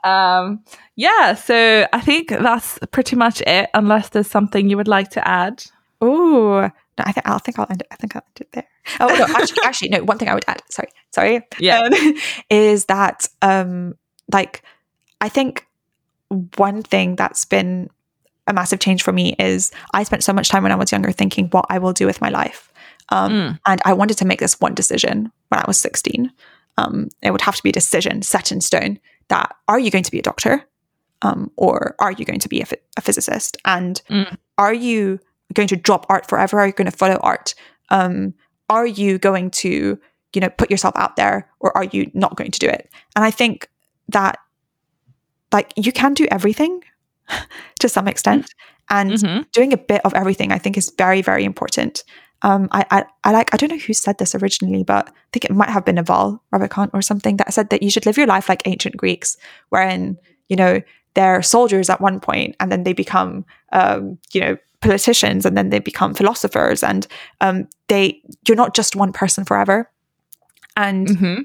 [0.02, 0.64] Um,
[0.96, 5.28] yeah, so I think that's pretty much it, unless there's something you would like to
[5.28, 5.64] add.
[6.00, 7.88] Oh, no, I think I'll think I'll end it.
[7.90, 8.68] I think I'll end it there.
[9.00, 10.04] Oh no, actually, actually, no.
[10.04, 10.62] One thing I would add.
[10.70, 11.46] Sorry, sorry.
[11.58, 11.92] Yeah, um,
[12.50, 13.94] is that um,
[14.32, 14.62] like
[15.20, 15.66] I think
[16.56, 17.90] one thing that's been
[18.46, 21.12] a massive change for me is I spent so much time when I was younger
[21.12, 22.72] thinking what I will do with my life,
[23.10, 23.58] um, mm.
[23.66, 26.32] and I wanted to make this one decision when I was sixteen.
[26.76, 30.04] Um, it would have to be a decision set in stone that are you going
[30.04, 30.64] to be a doctor,
[31.22, 34.36] um, or are you going to be a, a physicist, and mm.
[34.56, 35.18] are you
[35.54, 36.60] going to drop art forever?
[36.60, 37.54] Are you going to follow art?
[37.90, 38.34] Um,
[38.68, 39.98] are you going to,
[40.34, 42.90] you know, put yourself out there or are you not going to do it?
[43.16, 43.68] And I think
[44.08, 44.38] that
[45.52, 46.82] like you can do everything
[47.80, 48.52] to some extent.
[48.90, 49.42] And mm-hmm.
[49.52, 52.04] doing a bit of everything, I think, is very, very important.
[52.40, 55.44] Um, I, I, I like, I don't know who said this originally, but I think
[55.44, 58.26] it might have been Naval Ravikant or something that said that you should live your
[58.26, 59.36] life like ancient Greeks,
[59.68, 60.16] wherein,
[60.48, 60.80] you know,
[61.14, 65.70] they're soldiers at one point and then they become, um, you know, politicians and then
[65.70, 67.06] they become philosophers and
[67.40, 69.90] um, they you're not just one person forever.
[70.76, 71.40] And mm-hmm.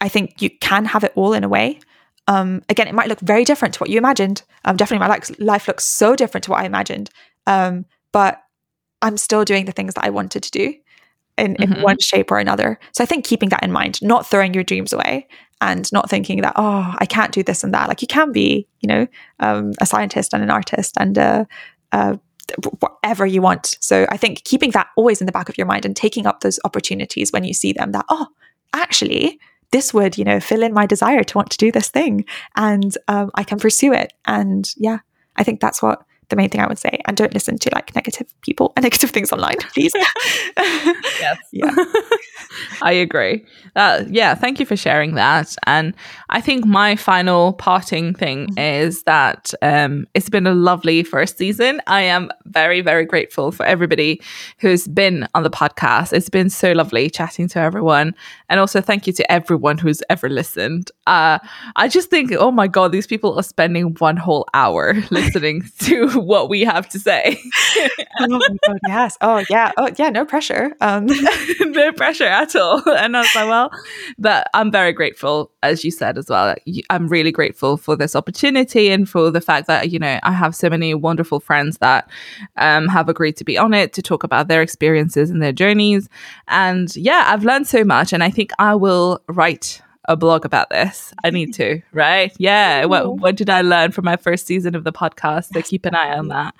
[0.00, 1.80] i think you can have it all in a way.
[2.28, 4.42] Um, again it might look very different to what you imagined.
[4.64, 7.10] Um, definitely my life, looks so different to what i imagined.
[7.46, 8.42] Um, but
[9.02, 10.74] i'm still doing the things that i wanted to do
[11.36, 11.82] in, in mm-hmm.
[11.82, 12.78] one shape or another.
[12.92, 15.28] So i think keeping that in mind not throwing your dreams away
[15.60, 17.88] and not thinking that oh i can't do this and that.
[17.88, 19.06] Like you can be you know
[19.40, 21.46] um, a scientist and an artist and a,
[21.92, 22.18] a
[22.80, 23.76] whatever you want.
[23.80, 26.40] So I think keeping that always in the back of your mind and taking up
[26.40, 28.28] those opportunities when you see them that, oh,
[28.72, 29.40] actually,
[29.72, 32.24] this would, you know, fill in my desire to want to do this thing
[32.54, 34.12] and um, I can pursue it.
[34.24, 34.98] And yeah,
[35.36, 37.00] I think that's what the main thing I would say.
[37.06, 39.92] And don't listen to like negative people and negative things online, please.
[40.56, 41.38] yes.
[41.52, 41.74] Yeah.
[42.82, 43.44] I agree.
[43.76, 44.34] Uh, yeah.
[44.34, 45.56] Thank you for sharing that.
[45.66, 45.94] And
[46.28, 48.58] I think my final parting thing mm-hmm.
[48.58, 51.80] is that um, it's been a lovely first season.
[51.86, 54.20] I am very, very grateful for everybody
[54.58, 56.12] who's been on the podcast.
[56.12, 58.14] It's been so lovely chatting to everyone.
[58.48, 60.90] And also thank you to everyone who's ever listened.
[61.06, 61.38] Uh,
[61.76, 66.15] I just think, oh my God, these people are spending one whole hour listening to
[66.24, 67.40] what we have to say.
[68.20, 69.16] oh God, yes.
[69.20, 69.72] Oh yeah.
[69.76, 70.10] Oh yeah.
[70.10, 70.74] No pressure.
[70.80, 71.06] Um.
[71.60, 72.82] no pressure at all.
[72.90, 73.70] And I was like, well,
[74.18, 76.54] but I'm very grateful, as you said as well.
[76.90, 80.54] I'm really grateful for this opportunity and for the fact that you know I have
[80.54, 82.08] so many wonderful friends that
[82.56, 86.08] um, have agreed to be on it to talk about their experiences and their journeys.
[86.48, 90.70] And yeah, I've learned so much, and I think I will write a blog about
[90.70, 91.12] this.
[91.24, 92.32] I need to, right?
[92.38, 92.84] Yeah.
[92.84, 95.52] What what did I learn from my first season of the podcast?
[95.52, 96.54] So keep an eye on that.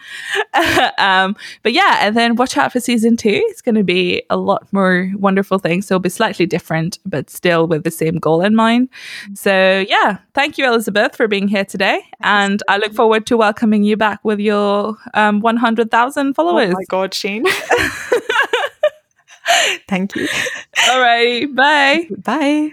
[0.99, 3.43] um, but yeah, and then watch out for season two.
[3.47, 5.87] It's going to be a lot more wonderful things.
[5.87, 8.89] So it'll be slightly different, but still with the same goal in mind.
[9.35, 13.85] So yeah, thank you, Elizabeth, for being here today, and I look forward to welcoming
[13.85, 16.71] you back with your um, one hundred thousand followers.
[16.71, 17.45] Oh my God, Shane.
[19.89, 20.29] Thank you.
[20.89, 21.53] All right.
[21.55, 22.09] Bye.
[22.19, 22.73] Bye.